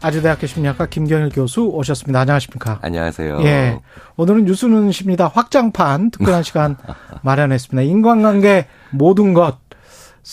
아주대학교 0.00 0.46
심리학과 0.46 0.86
김경일 0.86 1.30
교수 1.30 1.66
오셨습니다. 1.66 2.20
안녕하십니까? 2.20 2.78
안녕하세요. 2.82 3.40
예. 3.42 3.80
오늘은 4.16 4.44
뉴스는 4.44 4.92
십니다. 4.92 5.28
확장판 5.28 6.10
특별한 6.10 6.42
시간 6.44 6.76
마련했습니다. 7.22 7.82
인간관계 7.82 8.66
모든 8.90 9.34
것 9.34 9.58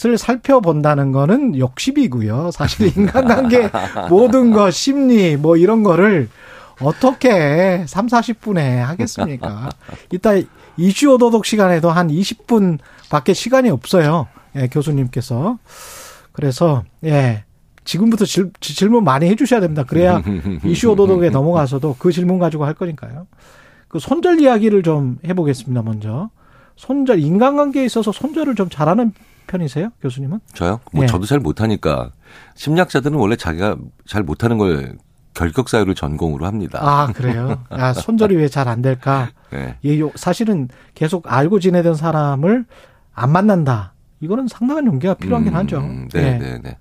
을 0.03 0.17
살펴본다는 0.17 1.13
거는 1.13 1.57
욕심이고요. 1.57 2.51
사실 2.51 2.91
인간관계 2.97 3.69
모든 4.09 4.51
것, 4.51 4.71
심리 4.71 5.37
뭐 5.37 5.55
이런 5.55 5.83
거를 5.83 6.27
어떻게 6.81 7.85
3, 7.87 8.07
40분에 8.07 8.79
하겠습니까? 8.79 9.69
이따 10.11 10.31
이슈 10.75 11.13
오도독 11.13 11.45
시간에도 11.45 11.91
한 11.91 12.09
20분 12.09 12.79
밖에 13.09 13.33
시간이 13.33 13.69
없어요. 13.69 14.27
예, 14.57 14.67
교수님께서. 14.67 15.59
그래서, 16.33 16.83
예. 17.05 17.45
지금부터 17.85 18.25
질, 18.25 18.51
질문 18.59 19.03
많이 19.03 19.27
해주셔야 19.29 19.59
됩니다. 19.61 19.83
그래야 19.83 20.21
이슈 20.65 20.89
오도독에 20.91 21.29
넘어가서도 21.29 21.95
그 21.99 22.11
질문 22.11 22.39
가지고 22.39 22.65
할 22.65 22.73
거니까요. 22.73 23.27
그 23.87 23.99
손절 23.99 24.41
이야기를 24.41 24.83
좀 24.83 25.17
해보겠습니다. 25.25 25.81
먼저 25.83 26.29
손절 26.75 27.19
인간관계에 27.19 27.85
있어서 27.85 28.11
손절을 28.11 28.55
좀 28.55 28.69
잘하는 28.69 29.13
편이세요, 29.47 29.89
교수님은? 30.01 30.39
저요? 30.53 30.79
뭐 30.91 31.03
예. 31.03 31.07
저도 31.07 31.25
잘 31.25 31.39
못하니까 31.39 32.11
심리학자들은 32.55 33.15
원래 33.17 33.35
자기가 33.35 33.77
잘 34.07 34.23
못하는 34.23 34.57
걸 34.57 34.97
결격 35.35 35.69
사유를 35.69 35.93
전공으로 35.95 36.45
합니다. 36.45 36.79
아 36.81 37.07
그래요? 37.13 37.63
아 37.69 37.93
손절이 37.93 38.35
왜 38.35 38.47
잘 38.49 38.67
안 38.67 38.81
될까? 38.81 39.29
네. 39.51 39.77
예, 39.85 39.99
요- 39.99 40.11
사실은 40.15 40.67
계속 40.95 41.31
알고 41.31 41.59
지내던 41.59 41.93
사람을 41.95 42.65
안 43.13 43.31
만난다. 43.31 43.93
이거는 44.25 44.47
상당한 44.47 44.85
용기가 44.87 45.13
필요하긴 45.13 45.53
음, 45.53 45.55
하죠. 45.55 45.81
네, 45.81 46.07
예. 46.15 46.37
네, 46.37 46.59
네. 46.61 46.77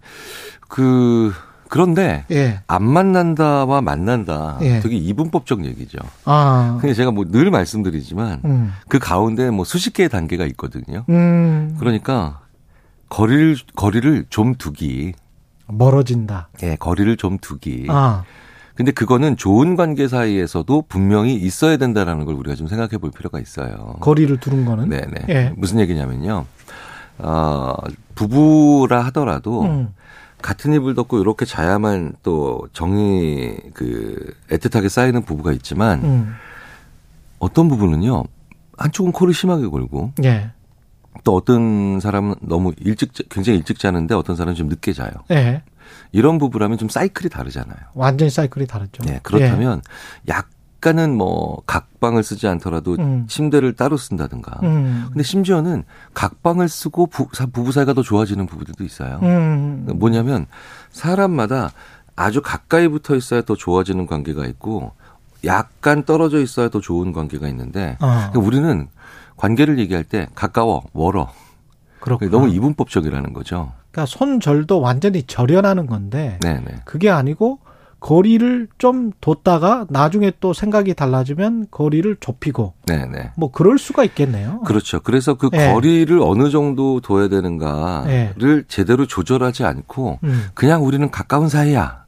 그 0.68 1.32
그런데 1.68 2.24
예. 2.30 2.60
안 2.66 2.84
만난다와 2.84 3.80
만난다 3.80 4.58
예. 4.62 4.80
되게 4.80 4.96
이분법적 4.96 5.64
얘기죠. 5.64 5.98
아. 6.24 6.78
근데 6.80 6.94
제가 6.94 7.10
뭐 7.10 7.24
늘 7.24 7.50
말씀드리지만 7.50 8.40
음. 8.44 8.72
그 8.88 8.98
가운데 8.98 9.50
뭐 9.50 9.64
수십 9.64 9.92
개의 9.92 10.08
단계가 10.08 10.44
있거든요. 10.46 11.04
음. 11.08 11.76
그러니까 11.78 12.40
거리를 13.08 13.56
거리를 13.76 14.26
좀 14.30 14.54
두기. 14.54 15.12
멀어진다. 15.66 16.48
예, 16.62 16.76
거리를 16.76 17.16
좀 17.16 17.38
두기. 17.38 17.86
아. 17.88 18.24
근데 18.74 18.90
그거는 18.90 19.36
좋은 19.36 19.76
관계 19.76 20.08
사이에서도 20.08 20.84
분명히 20.88 21.34
있어야 21.36 21.76
된다라는 21.76 22.24
걸 22.24 22.34
우리가 22.34 22.56
좀 22.56 22.66
생각해 22.66 22.98
볼 22.98 23.10
필요가 23.12 23.38
있어요. 23.38 23.94
거리를 24.00 24.36
두는 24.38 24.64
거는. 24.64 24.88
네네. 24.88 25.14
예. 25.28 25.52
무슨 25.56 25.78
얘기냐면요. 25.80 26.44
어, 27.18 27.74
부부라 28.14 29.04
하더라도 29.06 29.62
음. 29.62 29.94
같은 30.42 30.72
이불 30.74 30.94
덮고 30.94 31.20
이렇게 31.20 31.44
자야만 31.44 32.14
또 32.22 32.68
정이 32.72 33.56
그 33.72 34.34
애틋하게 34.50 34.89
쌓이는 34.89 35.22
부부가 35.22 35.52
있지만 35.52 36.05
음. 36.05 36.34
어떤 37.39 37.68
부부는요. 37.68 38.24
한쪽은 38.77 39.12
코를 39.12 39.33
심하게 39.33 39.66
골고 39.66 40.12
예. 40.24 40.50
또 41.22 41.34
어떤 41.36 42.00
사람은 42.00 42.34
너무 42.40 42.72
일찍 42.78 43.14
자- 43.14 43.22
굉장히 43.30 43.58
일찍 43.58 43.78
자는데 43.78 44.14
어떤 44.14 44.34
사람은 44.36 44.55
좀 44.56 44.68
늦게 44.68 44.92
자요. 44.92 45.10
예. 45.30 45.62
이런 46.12 46.39
부부라면 46.39 46.78
좀 46.78 46.89
사이클이 46.89 47.28
다르잖아요. 47.30 47.77
완전히 47.94 48.30
사이클이 48.30 48.66
다르죠. 48.66 49.02
네, 49.05 49.20
그렇다면 49.22 49.80
약 50.28 50.48
간은 50.84 51.17
뭐 51.17 51.62
각방을 51.67 52.22
쓰지 52.22 52.46
않더라도 52.46 52.96
음. 52.98 53.24
침대를 53.27 53.72
따로 53.72 53.96
쓴다든가. 53.96 54.61
예. 54.62 54.67
음. 54.67 55.06
근데 55.08 55.22
심지어는 55.22 55.84
각방을 56.12 56.68
쓰고 56.68 57.06
부, 57.06 57.27
사- 57.33 57.46
부부 57.46 57.72
사이가 57.72 57.95
더 57.95 58.02
좋아지는 58.02 58.45
부부들도 58.45 58.84
있어요. 58.84 59.18
음. 59.22 59.86
뭐냐면 59.95 60.45
사람마다 60.90 61.70
아주 62.17 62.42
가까이 62.42 62.86
붙어 62.89 63.17
있어야 63.17 63.40
더 63.40 63.55
좋아지는 63.56 64.06
관계가 64.06 64.45
있고 64.46 64.92
약간 65.46 66.05
떨어져 66.05 66.39
있어야 66.40 66.68
더 66.68 66.80
좋은 66.80 67.12
관계가 67.12 67.48
있는데 67.48 67.96
어. 68.01 68.06
그러니까 68.30 68.40
우리는 68.40 68.89
관계를 69.39 69.78
얘기할 69.78 70.05
때 70.05 70.28
가까워, 70.34 70.84
멀어. 70.92 71.33
그렇구나. 72.01 72.30
너무 72.30 72.48
이분법적이라는 72.51 73.33
거죠. 73.33 73.72
그러니까 73.90 74.05
손절도 74.06 74.80
완전히 74.83 75.22
절연하는 75.22 75.86
건데 75.86 76.39
네네. 76.42 76.83
그게 76.84 77.08
아니고 77.08 77.58
거리를 78.04 78.68
좀 78.76 79.12
뒀다가 79.22 79.86
나중에 79.88 80.30
또 80.38 80.52
생각이 80.52 80.92
달라지면 80.92 81.68
거리를 81.70 82.18
좁히고 82.20 82.74
네네. 82.84 83.32
뭐 83.34 83.50
그럴 83.50 83.78
수가 83.78 84.04
있겠네요. 84.04 84.60
그렇죠. 84.66 85.00
그래서 85.00 85.32
그 85.38 85.48
예. 85.54 85.72
거리를 85.72 86.20
어느 86.20 86.50
정도 86.50 87.00
둬야 87.00 87.28
되는가를 87.28 88.58
예. 88.58 88.62
제대로 88.68 89.06
조절하지 89.06 89.64
않고 89.64 90.18
음. 90.22 90.48
그냥 90.52 90.84
우리는 90.84 91.10
가까운 91.10 91.48
사이야. 91.48 92.04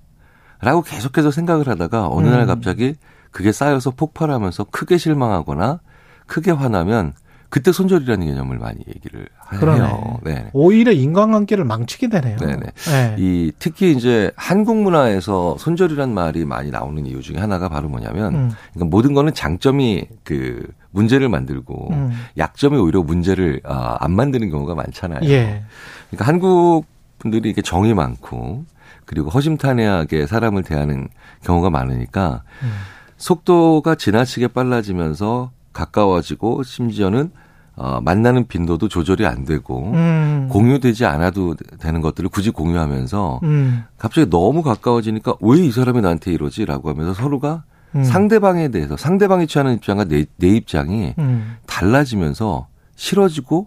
라고 0.60 0.82
계속해서 0.82 1.30
생각을 1.30 1.66
하다가 1.66 2.08
어느 2.10 2.28
날 2.28 2.42
음. 2.42 2.46
갑자기 2.46 2.96
그게 3.30 3.50
쌓여서 3.50 3.92
폭발하면서 3.92 4.64
크게 4.64 4.98
실망하거나 4.98 5.80
크게 6.26 6.50
화나면 6.50 7.14
그때 7.48 7.72
손절이라는 7.72 8.26
개념을 8.26 8.58
많이 8.58 8.78
얘기를 8.88 9.28
그러네. 9.58 9.84
해요. 9.84 10.18
네. 10.24 10.50
오히려 10.52 10.92
인간관계를 10.92 11.64
망치게 11.64 12.08
되네요. 12.08 12.36
네네. 12.38 12.60
네. 12.60 13.16
이 13.18 13.52
특히 13.58 13.92
이제 13.92 14.30
한국 14.36 14.76
문화에서 14.78 15.56
손절이란 15.58 16.12
말이 16.12 16.44
많이 16.44 16.70
나오는 16.70 17.06
이유 17.06 17.22
중에 17.22 17.38
하나가 17.38 17.68
바로 17.68 17.88
뭐냐면 17.88 18.34
음. 18.34 18.50
그러니까 18.72 18.90
모든 18.90 19.14
거는 19.14 19.32
장점이 19.34 20.06
그 20.24 20.66
문제를 20.90 21.28
만들고 21.28 21.92
음. 21.92 22.10
약점이 22.38 22.76
오히려 22.78 23.02
문제를 23.02 23.60
아, 23.64 23.96
안 24.00 24.12
만드는 24.12 24.50
경우가 24.50 24.74
많잖아요. 24.74 25.20
예. 25.24 25.62
그러니까 26.10 26.26
한국 26.26 26.84
분들이 27.18 27.50
이게 27.50 27.62
정이 27.62 27.94
많고 27.94 28.64
그리고 29.04 29.30
허심탄회하게 29.30 30.26
사람을 30.26 30.64
대하는 30.64 31.08
경우가 31.44 31.70
많으니까 31.70 32.42
음. 32.62 32.72
속도가 33.18 33.94
지나치게 33.94 34.48
빨라지면서 34.48 35.50
가까워지고 35.76 36.62
심지어는 36.62 37.30
어, 37.78 38.00
만나는 38.00 38.46
빈도도 38.46 38.88
조절이 38.88 39.26
안 39.26 39.44
되고 39.44 39.92
음. 39.92 40.48
공유되지 40.50 41.04
않아도 41.04 41.54
되는 41.78 42.00
것들을 42.00 42.30
굳이 42.30 42.50
공유하면서 42.50 43.40
음. 43.42 43.84
갑자기 43.98 44.30
너무 44.30 44.62
가까워지니까 44.62 45.34
왜 45.40 45.58
이 45.58 45.70
사람이 45.70 46.00
나한테 46.00 46.32
이러지라고 46.32 46.88
하면서 46.88 47.12
서로가 47.12 47.64
음. 47.94 48.02
상대방에 48.02 48.68
대해서 48.68 48.96
상대방이 48.96 49.46
취하는 49.46 49.74
입장과 49.74 50.04
내, 50.04 50.24
내 50.36 50.48
입장이 50.48 51.14
음. 51.18 51.56
달라지면서 51.66 52.66
싫어지고 52.94 53.66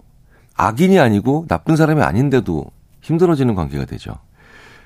악인이 0.57 0.99
아니고 0.99 1.45
나쁜 1.47 1.75
사람이 1.75 2.01
아닌데도 2.01 2.65
힘들어지는 3.01 3.53
관계가 3.53 3.85
되죠. 3.85 4.15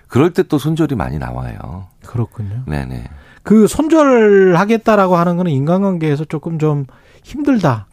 그럴 0.10 0.32
때 0.34 0.44
또 0.44 0.58
손절이 0.60 0.96
많이 0.96 1.18
나와요. 1.18 1.88
그렇군요. 2.06 2.64
네네. 2.68 3.06
그 3.42 3.68
손절하겠다라고 3.68 5.16
하는 5.16 5.38
거는 5.38 5.52
인간관계에서 5.52 6.26
조금 6.26 6.60
좀 6.60 6.86
힘들다. 7.24 7.88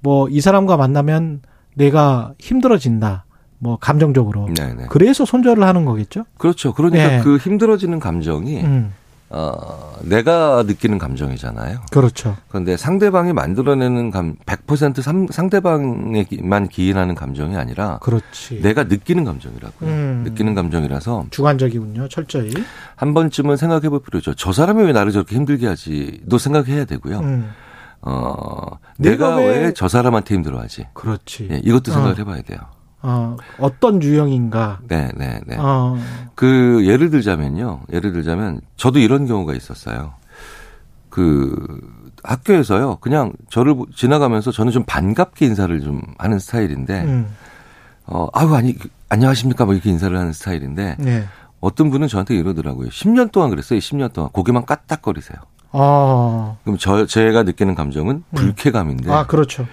뭐 0.00 0.28
이 0.30 0.40
사람과 0.40 0.76
만나면 0.76 1.40
내가 1.74 2.34
힘들어진다. 2.38 3.24
뭐 3.58 3.78
감정적으로. 3.78 4.48
네네. 4.54 4.86
그래서 4.90 5.24
손절을 5.24 5.62
하는 5.64 5.84
거겠죠? 5.84 6.24
그렇죠. 6.38 6.74
그러니까 6.74 7.08
네. 7.08 7.20
그 7.22 7.38
힘들어지는 7.38 7.98
감정이 7.98 8.60
음. 8.62 8.92
어, 9.30 9.96
내가 10.02 10.62
느끼는 10.66 10.98
감정이잖아요. 10.98 11.78
그렇죠. 11.90 12.36
그런데 12.48 12.76
상대방이 12.76 13.32
만들어내는 13.32 14.10
감, 14.10 14.36
100% 14.46 15.00
상, 15.02 15.26
상대방에만 15.28 16.68
기인하는 16.68 17.14
감정이 17.14 17.56
아니라 17.56 17.98
그렇지. 18.02 18.60
내가 18.60 18.84
느끼는 18.84 19.24
감정이라고요. 19.24 19.90
음. 19.90 20.22
느끼는 20.24 20.54
감정이라서 20.54 21.26
주관적이군요. 21.30 22.08
철저히. 22.08 22.52
한 22.96 23.14
번쯤은 23.14 23.56
생각해 23.56 23.88
볼 23.88 24.02
필요죠. 24.02 24.34
저 24.34 24.52
사람이 24.52 24.84
왜 24.84 24.92
나를 24.92 25.10
저렇게 25.10 25.34
힘들게 25.34 25.66
하지?도 25.66 26.38
생각해야 26.38 26.84
되고요. 26.84 27.18
음. 27.20 27.50
어, 28.06 28.78
내가 28.98 29.30
내가 29.30 29.36
왜- 29.36 29.64
왜저 29.66 29.88
사람한테 29.88 30.34
힘들어하지? 30.34 30.88
그렇지. 30.92 31.48
예, 31.50 31.60
이것도 31.64 31.90
생각을 31.92 32.12
어. 32.12 32.16
해봐야 32.18 32.42
돼요. 32.42 32.58
어, 33.02 33.36
어떤 33.58 34.02
유형인가. 34.02 34.80
네, 34.88 35.10
네, 35.16 35.40
네. 35.46 35.56
어. 35.58 35.96
그 36.34 36.86
예를 36.86 37.10
들자면요. 37.10 37.80
예를 37.92 38.12
들자면 38.12 38.60
저도 38.76 38.98
이런 38.98 39.26
경우가 39.26 39.54
있었어요. 39.54 40.14
그 41.10 41.54
학교에서요. 42.24 42.96
그냥 43.00 43.32
저를 43.50 43.74
보- 43.74 43.86
지나가면서 43.94 44.50
저는 44.52 44.72
좀 44.72 44.84
반갑게 44.84 45.46
인사를 45.46 45.78
좀 45.80 46.02
하는 46.18 46.38
스타일인데 46.38 47.02
음. 47.04 47.28
어 48.06 48.28
아유 48.32 48.54
아니 48.54 48.74
안녕하십니까 49.08 49.64
뭐 49.64 49.74
이렇게 49.74 49.90
인사를 49.90 50.16
하는 50.16 50.32
스타일인데 50.32 50.96
네. 50.98 51.24
어떤 51.60 51.90
분은 51.90 52.08
저한테 52.08 52.34
이러더라고요. 52.34 52.88
10년 52.88 53.30
동안 53.32 53.50
그랬어요. 53.50 53.78
10년 53.78 54.12
동안 54.12 54.30
고개만 54.32 54.66
까딱거리세요. 54.66 55.38
어. 55.76 56.56
그럼 56.62 56.78
저 56.78 57.04
제가 57.04 57.42
느끼는 57.42 57.74
감정은 57.74 58.22
불쾌감인데. 58.34 59.10
아, 59.12 59.26
그렇죠. 59.26 59.66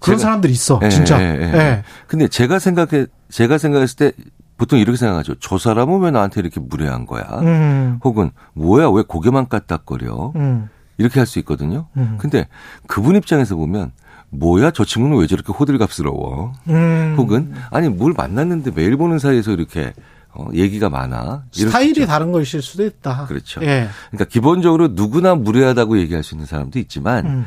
그런 0.00 0.18
제가- 0.18 0.22
사람들이 0.22 0.52
있어. 0.52 0.80
예, 0.82 0.88
진짜. 0.88 1.20
예, 1.22 1.24
예. 1.40 1.58
예. 1.58 1.82
근데 2.08 2.26
제가 2.28 2.58
생각해 2.58 3.06
제가 3.30 3.58
생각했을 3.58 3.96
때 3.96 4.12
보통 4.56 4.78
이렇게 4.78 4.96
생각하죠. 4.96 5.34
저 5.40 5.56
사람은 5.58 6.00
왜 6.00 6.10
나한테 6.10 6.40
이렇게 6.40 6.60
무례한 6.60 7.06
거야? 7.06 7.22
음. 7.42 8.00
혹은 8.04 8.30
뭐야 8.54 8.88
왜 8.90 9.02
고개만 9.06 9.48
까딱거려? 9.48 10.32
음. 10.36 10.68
이렇게 10.98 11.18
할 11.20 11.26
수 11.26 11.38
있거든요. 11.40 11.86
음. 11.96 12.16
근데 12.20 12.46
그분 12.86 13.16
입장에서 13.16 13.56
보면 13.56 13.92
뭐야 14.30 14.72
저 14.72 14.84
친구는 14.84 15.18
왜 15.18 15.26
저렇게 15.28 15.52
호들갑스러워? 15.52 16.52
음. 16.68 17.14
혹은 17.16 17.52
아니 17.70 17.88
뭘 17.88 18.12
만났는데 18.16 18.72
매일 18.74 18.96
보는 18.96 19.18
사이에서 19.20 19.52
이렇게 19.52 19.92
어, 20.36 20.48
얘기가 20.52 20.90
많아. 20.90 21.44
스타일이. 21.52 22.06
다른 22.06 22.32
것일 22.32 22.60
수도 22.60 22.84
있다. 22.84 23.26
그렇죠. 23.26 23.62
예. 23.62 23.88
그러니까 24.10 24.24
기본적으로 24.28 24.88
누구나 24.88 25.34
무례하다고 25.34 25.98
얘기할 25.98 26.22
수 26.24 26.34
있는 26.34 26.46
사람도 26.46 26.78
있지만 26.80 27.26
음. 27.26 27.46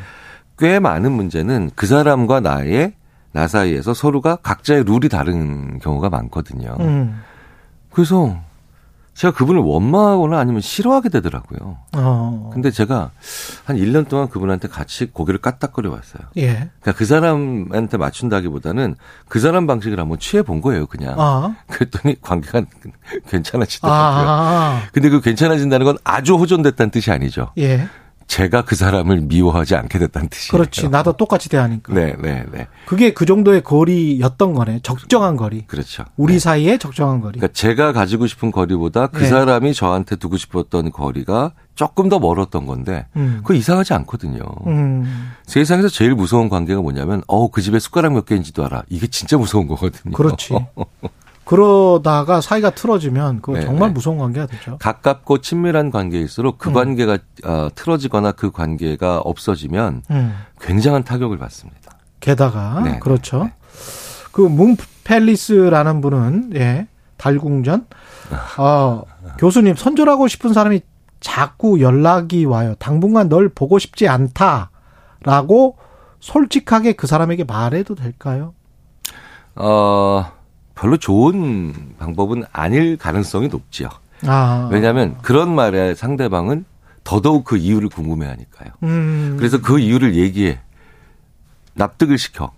꽤 0.58 0.80
많은 0.80 1.12
문제는 1.12 1.72
그 1.76 1.86
사람과 1.86 2.40
나의 2.40 2.94
나 3.34 3.48
사이에서 3.48 3.94
서로가 3.94 4.38
각자의 4.38 4.86
룰이 4.86 5.10
다른 5.10 5.80
경우가 5.80 6.10
많거든요. 6.10 6.78
음. 6.80 7.22
그래서 7.92 8.40
제가 9.18 9.34
그분을 9.34 9.62
원망하거나 9.62 10.38
아니면 10.38 10.62
싫어하게 10.62 11.10
되더라고요. 11.10 11.78
어. 11.96 12.52
근데 12.54 12.70
제가 12.70 13.10
한 13.66 13.76
1년 13.76 14.08
동안 14.08 14.30
그분한테 14.30 14.68
같이 14.68 15.08
고개를 15.08 15.42
까딱거려 15.42 15.90
왔어요. 15.90 16.28
예. 16.38 16.52
그러니까 16.54 16.92
그 16.96 17.06
사람한테 17.06 17.98
맞춘다기보다는 17.98 18.96
그 19.28 19.40
사람 19.40 19.66
방식을 19.66 20.00
한번 20.00 20.20
취해 20.20 20.44
본 20.44 20.62
거예요, 20.62 20.86
그냥. 20.86 21.16
아. 21.18 21.56
그랬더니 21.68 22.22
관계가 22.22 22.62
괜찮아지더라고요. 23.28 24.26
아. 24.30 24.84
근데 24.94 25.10
그 25.10 25.20
괜찮아진다는 25.20 25.88
건 25.88 25.98
아주 26.04 26.36
호전됐다는 26.36 26.92
뜻이 26.92 27.10
아니죠. 27.10 27.50
예. 27.58 27.88
제가 28.28 28.64
그 28.66 28.76
사람을 28.76 29.22
미워하지 29.22 29.76
않게 29.76 30.00
됐다는 30.00 30.28
뜻이에요. 30.30 30.52
그렇지. 30.52 30.90
나도 30.90 31.14
똑같이 31.14 31.48
대하니까. 31.50 31.94
네, 31.94 32.14
네, 32.22 32.46
네. 32.52 32.68
그게 32.86 33.14
그 33.14 33.26
정도의 33.26 33.64
거리였던 33.64 34.54
거네. 34.54 34.82
적정한 34.84 35.38
거리. 35.38 35.66
그렇죠. 35.66 36.04
우리 36.18 36.34
네. 36.34 36.40
사이에 36.40 36.78
적정한 36.78 37.22
거리. 37.22 37.40
그러니까 37.40 37.54
제가 37.54 37.94
가지고 37.94 38.28
싶은 38.28 38.52
거리보다 38.52 39.08
그 39.08 39.20
네. 39.24 39.28
사람이 39.28 39.74
저한테 39.74 40.18
두고 40.18 40.36
싶었던 40.38 40.92
거리가 40.92 41.54
조금 41.76 42.10
더 42.10 42.20
멀었던 42.20 42.66
건데 42.66 43.08
음. 43.16 43.38
그거 43.44 43.54
이상하지 43.54 43.94
않거든요. 43.94 44.42
음. 44.68 45.32
세상에서 45.46 45.88
제일 45.90 46.14
무서운 46.14 46.50
관계가 46.50 46.82
뭐냐면 46.82 47.24
어 47.28 47.48
그 47.50 47.62
집에 47.62 47.80
숟가락 47.80 48.14
몇 48.14 48.26
개인지도 48.26 48.66
알아. 48.66 48.84
이게 48.90 49.08
진짜 49.08 49.38
무서운 49.38 49.68
거거든요. 49.68 50.14
그렇지. 50.14 50.54
그러다가 51.48 52.42
사이가 52.42 52.72
틀어지면 52.72 53.42
네, 53.54 53.62
정말 53.62 53.90
네. 53.90 53.94
무서운 53.94 54.18
관계가 54.18 54.48
되죠. 54.48 54.78
가깝고 54.80 55.38
친밀한 55.38 55.92
관계일수록 55.92 56.56
음. 56.56 56.58
그 56.60 56.74
관계가 56.74 57.18
어, 57.46 57.70
틀어지거나 57.74 58.34
그 58.34 58.52
관계가 58.52 59.20
없어지면 59.20 60.02
음. 60.12 60.36
굉장한 60.60 61.06
타격을 61.06 61.38
받습니다. 61.38 61.94
게다가 62.20 62.82
네, 62.82 63.00
그렇죠. 63.00 63.46
네. 63.46 63.54
그 64.34 64.42
뭉펠리스라는 64.42 66.02
분은 66.02 66.52
예 66.56 66.88
달궁전 67.16 67.86
어, 68.60 69.04
교수님 69.40 69.76
선절하고 69.76 70.28
싶은 70.28 70.52
사람이 70.52 70.82
자꾸 71.22 71.80
연락이 71.80 72.44
와요. 72.44 72.76
당분간 72.78 73.30
널 73.30 73.48
보고 73.48 73.80
싶지 73.80 74.10
않다라고 74.10 75.78
솔직하게 76.20 76.94
그 76.94 77.08
사람에게 77.08 77.46
말해도 77.46 77.96
될까요? 77.96 78.54
어, 79.56 80.37
별로 80.78 80.98
좋은 80.98 81.74
방법은 81.98 82.44
아닐 82.54 82.98
가능성이 82.98 83.48
높지요. 83.48 83.90
아 84.26 84.70
왜냐하면 84.72 85.18
그런 85.22 85.54
말에 85.54 85.96
상대방은 85.96 86.66
더더욱 87.04 87.44
그 87.44 87.58
이유를 87.58 87.90
궁금해하니까요. 87.90 88.70
음, 88.84 89.36
그래서 89.38 89.62
그 89.62 89.80
이유를 89.80 90.16
얘기해 90.16 90.60
납득을 91.74 92.18
시켜. 92.18 92.52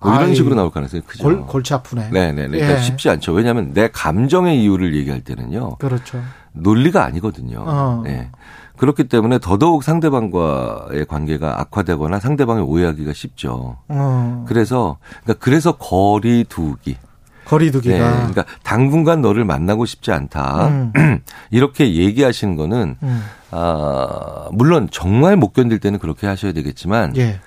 뭐 0.00 0.12
이런 0.14 0.30
아이, 0.30 0.34
식으로 0.34 0.56
나올 0.56 0.70
가능성이 0.70 1.02
크죠. 1.02 1.22
골, 1.22 1.42
골치 1.46 1.72
아프네. 1.74 2.10
네네. 2.10 2.48
그러니까 2.48 2.72
예. 2.72 2.80
쉽지 2.80 3.08
않죠. 3.08 3.32
왜냐하면 3.32 3.72
내 3.72 3.88
감정의 3.88 4.60
이유를 4.62 4.96
얘기할 4.96 5.20
때는요. 5.20 5.76
그렇죠. 5.76 6.20
논리가 6.52 7.04
아니거든요. 7.04 7.62
어. 7.64 8.02
네. 8.04 8.30
그렇기 8.76 9.04
때문에 9.04 9.38
더더욱 9.38 9.84
상대방과의 9.84 11.06
관계가 11.06 11.60
악화되거나 11.60 12.18
상대방이 12.18 12.62
오해하기가 12.62 13.12
쉽죠. 13.12 13.76
어, 13.86 14.44
그래서 14.48 14.98
그러니까 15.22 15.44
그래서 15.44 15.72
거리 15.76 16.44
두기. 16.48 16.96
거리두기가. 17.44 17.96
네. 17.96 18.16
그러니까 18.16 18.44
당분간 18.62 19.20
너를 19.20 19.44
만나고 19.44 19.86
싶지 19.86 20.12
않다. 20.12 20.68
음, 20.68 20.92
이렇게 21.50 21.94
얘기하시는 21.94 22.56
거는 22.56 22.96
음, 23.02 23.22
아, 23.50 24.48
물론 24.52 24.88
정말 24.90 25.36
못 25.36 25.52
견딜 25.52 25.78
때는 25.78 25.98
그렇게 25.98 26.26
하셔야 26.26 26.52
되겠지만 26.52 27.16
예. 27.16 27.40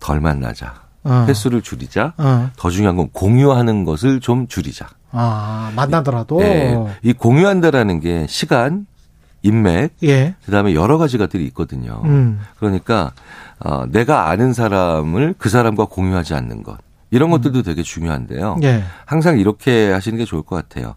덜 0.00 0.20
만나자. 0.20 0.84
어, 1.04 1.26
횟수를 1.28 1.60
줄이자. 1.60 2.14
어. 2.16 2.50
더 2.56 2.70
중요한 2.70 2.96
건 2.96 3.08
공유하는 3.12 3.84
것을 3.84 4.20
좀 4.20 4.48
줄이자. 4.48 4.88
아 5.12 5.70
만나더라도 5.76 6.38
네. 6.40 6.76
이 7.02 7.12
공유한다라는 7.12 8.00
게 8.00 8.26
시간, 8.28 8.86
인맥, 9.42 9.94
예. 10.02 10.34
그다음에 10.46 10.74
여러 10.74 10.96
가지 10.98 11.18
것들이 11.18 11.44
있거든요. 11.46 12.00
음. 12.04 12.40
그러니까 12.58 13.12
어, 13.60 13.84
내가 13.86 14.28
아는 14.30 14.52
사람을 14.54 15.34
그 15.38 15.48
사람과 15.50 15.84
공유하지 15.84 16.34
않는 16.34 16.62
것. 16.62 16.78
이런 17.14 17.30
것들도 17.30 17.62
되게 17.62 17.82
중요한데요. 17.84 18.56
예. 18.64 18.82
항상 19.06 19.38
이렇게 19.38 19.92
하시는 19.92 20.18
게 20.18 20.24
좋을 20.24 20.42
것 20.42 20.56
같아요. 20.56 20.96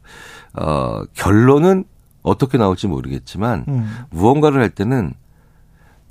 어, 0.53 1.03
결론은 1.13 1.85
어떻게 2.23 2.57
나올지 2.57 2.87
모르겠지만 2.87 3.65
음. 3.67 3.95
무언가를 4.09 4.59
할 4.59 4.69
때는 4.71 5.13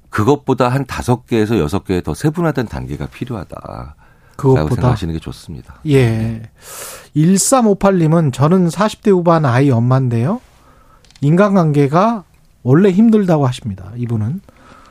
그것보다 0.08 0.68
한 0.68 0.86
다섯 0.86 1.26
개에서 1.26 1.58
여섯 1.58 1.84
개의 1.84 2.02
더 2.02 2.14
세분화된 2.14 2.66
단계가 2.66 3.06
필요하다. 3.06 3.96
그것보다 4.36 4.74
생각하시는 4.74 5.12
게 5.14 5.18
좋습니다. 5.20 5.80
예. 5.88 6.42
1358님은 7.16 8.32
저는 8.32 8.68
40대 8.68 9.10
후반 9.10 9.44
아이 9.44 9.70
엄마인데요. 9.70 10.40
인간관계가 11.20 12.22
원래 12.62 12.90
힘들다고 12.92 13.46
하십니다. 13.46 13.90
이분은. 13.96 14.40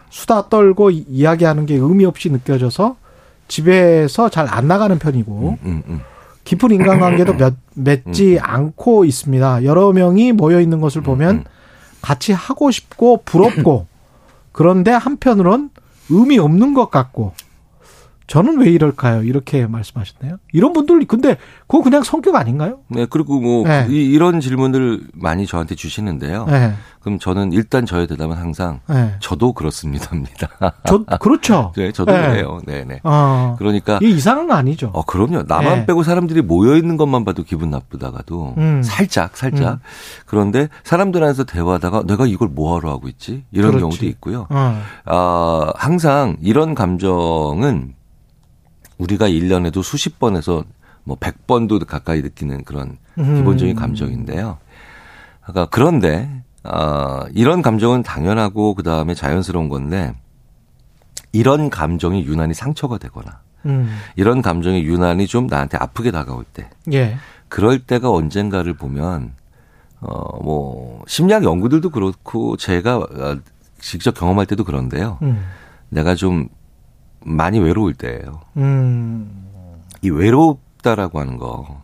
수다 0.09 0.49
떨고 0.49 0.91
이- 0.91 1.05
이야기하는 1.07 1.65
게 1.65 1.75
의미 1.75 2.05
없이 2.05 2.29
느껴져서 2.29 2.97
집에서 3.47 4.29
잘 4.29 4.47
안 4.47 4.67
나가는 4.67 4.97
편이고 4.97 5.57
음, 5.63 5.83
음. 5.87 6.01
깊은 6.43 6.71
인간관계도 6.71 7.33
몇, 7.33 7.55
맺지 7.73 8.39
않고 8.41 9.05
있습니다. 9.05 9.63
여러 9.63 9.91
명이 9.91 10.31
모여 10.31 10.59
있는 10.61 10.79
것을 10.79 11.01
보면 11.01 11.35
음. 11.37 11.43
같이 12.01 12.33
하고 12.33 12.69
싶고 12.71 13.21
부럽고 13.25 13.87
그런데 14.51 14.91
한편으론 14.91 15.71
의미 16.09 16.37
없는 16.37 16.73
것 16.75 16.91
같고 16.91 17.33
저는 18.27 18.59
왜 18.59 18.71
이럴까요? 18.71 19.23
이렇게 19.23 19.67
말씀하셨네요. 19.67 20.37
이런 20.51 20.73
분들 20.73 21.05
근데 21.05 21.37
그거 21.67 21.83
그냥 21.83 22.01
성격 22.01 22.35
아닌가요? 22.35 22.79
네, 22.87 23.05
그리고 23.07 23.39
뭐 23.39 23.67
네. 23.67 23.85
이, 23.89 24.11
이런 24.11 24.39
질문들을 24.39 25.01
많이 25.13 25.45
저한테 25.45 25.75
주시는데요. 25.75 26.45
네. 26.45 26.73
그럼 27.01 27.19
저는 27.19 27.53
일단 27.53 27.85
저의 27.85 28.07
대답은 28.07 28.35
항상 28.35 28.79
네. 28.89 29.13
저도 29.19 29.53
그렇습니다입니다. 29.53 30.49
저 30.87 31.03
그렇죠. 31.19 31.71
네, 31.77 31.91
저도 31.91 32.11
네. 32.11 32.21
그래요. 32.21 32.59
네, 32.65 32.83
네. 32.83 32.99
어. 33.03 33.55
그러니까 33.59 33.99
이 34.01 34.09
이상은 34.09 34.49
아니죠. 34.51 34.89
어, 34.93 35.05
그럼요. 35.05 35.43
나만 35.47 35.79
네. 35.79 35.85
빼고 35.85 36.01
사람들이 36.01 36.41
모여 36.41 36.75
있는 36.75 36.97
것만 36.97 37.25
봐도 37.25 37.43
기분 37.43 37.69
나쁘다가도 37.69 38.55
음. 38.57 38.81
살짝, 38.83 39.37
살짝. 39.37 39.75
음. 39.75 39.79
그런데 40.25 40.67
사람들 40.83 41.23
안에서 41.23 41.43
대화하다가 41.43 42.03
내가 42.07 42.25
이걸 42.25 42.47
뭐하러 42.47 42.89
하고 42.89 43.07
있지? 43.07 43.43
이런 43.51 43.71
그렇지. 43.71 43.81
경우도 43.81 44.05
있고요. 44.07 44.47
어. 44.49 44.81
아, 45.05 45.73
항상 45.75 46.37
이런 46.41 46.73
감정은 46.73 47.93
우리가 48.97 49.27
1년에도 49.27 49.83
수십 49.83 50.19
번에서 50.19 50.63
뭐 51.03 51.17
100번도 51.17 51.85
가까이 51.85 52.21
느끼는 52.21 52.63
그런 52.63 52.97
음. 53.17 53.35
기본적인 53.37 53.75
감정인데요. 53.75 54.57
그러니까 55.41 55.67
그런데 55.69 56.43
아, 56.63 57.25
이런 57.33 57.61
감정은 57.61 58.03
당연하고 58.03 58.73
그 58.73 58.83
다음에 58.83 59.13
자연스러운 59.13 59.69
건데 59.69 60.13
이런 61.31 61.69
감정이 61.69 62.23
유난히 62.23 62.53
상처가 62.53 62.97
되거나 62.97 63.39
음. 63.65 63.95
이런 64.15 64.41
감정이 64.41 64.83
유난히 64.83 65.27
좀 65.27 65.47
나한테 65.47 65.77
아프게 65.77 66.11
다가올 66.11 66.43
때 66.43 66.69
예. 66.91 67.17
그럴 67.49 67.79
때가 67.79 68.09
언젠가를 68.09 68.73
보면 68.73 69.33
어뭐 69.99 71.03
심리학 71.07 71.43
연구들도 71.43 71.89
그렇고 71.91 72.57
제가 72.57 72.97
어, 72.97 73.37
직접 73.79 74.17
경험할 74.17 74.45
때도 74.47 74.63
그런데요. 74.63 75.19
음. 75.21 75.45
내가 75.89 76.15
좀 76.15 76.47
많이 77.25 77.59
외로울 77.59 77.93
때예요. 77.93 78.41
음. 78.57 79.43
이 80.01 80.09
외롭다라고 80.09 81.19
하는 81.19 81.37
거, 81.37 81.81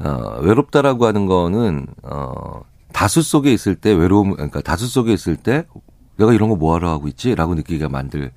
어, 0.00 0.38
외롭다라고 0.40 1.06
하는 1.06 1.26
거는, 1.26 1.86
어, 2.02 2.62
다수 2.92 3.22
속에 3.22 3.52
있을 3.52 3.76
때 3.76 3.92
외로움, 3.92 4.32
그러니까 4.32 4.60
다수 4.60 4.88
속에 4.88 5.12
있을 5.12 5.36
때 5.36 5.64
내가 6.16 6.32
이런 6.32 6.48
거 6.48 6.56
뭐하러 6.56 6.90
하고 6.90 7.06
있지? 7.06 7.34
라고 7.34 7.54
느끼게 7.54 7.86
만들, 7.86 8.32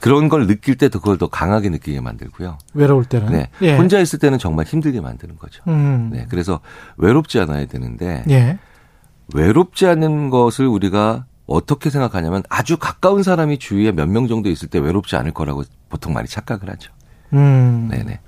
그런 0.00 0.28
걸 0.28 0.46
느낄 0.46 0.76
때더 0.76 0.98
그걸 0.98 1.18
더 1.18 1.28
강하게 1.28 1.68
느끼게 1.68 2.00
만들고요. 2.00 2.58
외로울 2.74 3.04
때는 3.04 3.32
네. 3.32 3.50
예. 3.62 3.76
혼자 3.76 3.98
있을 4.00 4.18
때는 4.18 4.38
정말 4.38 4.64
힘들게 4.66 5.00
만드는 5.00 5.36
거죠. 5.36 5.62
음. 5.68 6.10
네. 6.12 6.26
그래서 6.30 6.60
외롭지 6.96 7.38
않아야 7.40 7.66
되는데, 7.66 8.24
예. 8.30 8.58
외롭지 9.34 9.86
않은 9.86 10.30
것을 10.30 10.66
우리가 10.66 11.26
어떻게 11.46 11.90
생각하냐면 11.90 12.42
아주 12.48 12.76
가까운 12.76 13.22
사람이 13.22 13.58
주위에 13.58 13.92
몇 13.92 14.08
명 14.08 14.26
정도 14.28 14.48
있을 14.50 14.68
때 14.68 14.78
외롭지 14.78 15.16
않을 15.16 15.32
거라고 15.32 15.64
보통 15.88 16.12
많이 16.12 16.26
착각을 16.28 16.68
하죠. 16.70 16.92
음. 17.32 17.88
네네. 17.90 18.20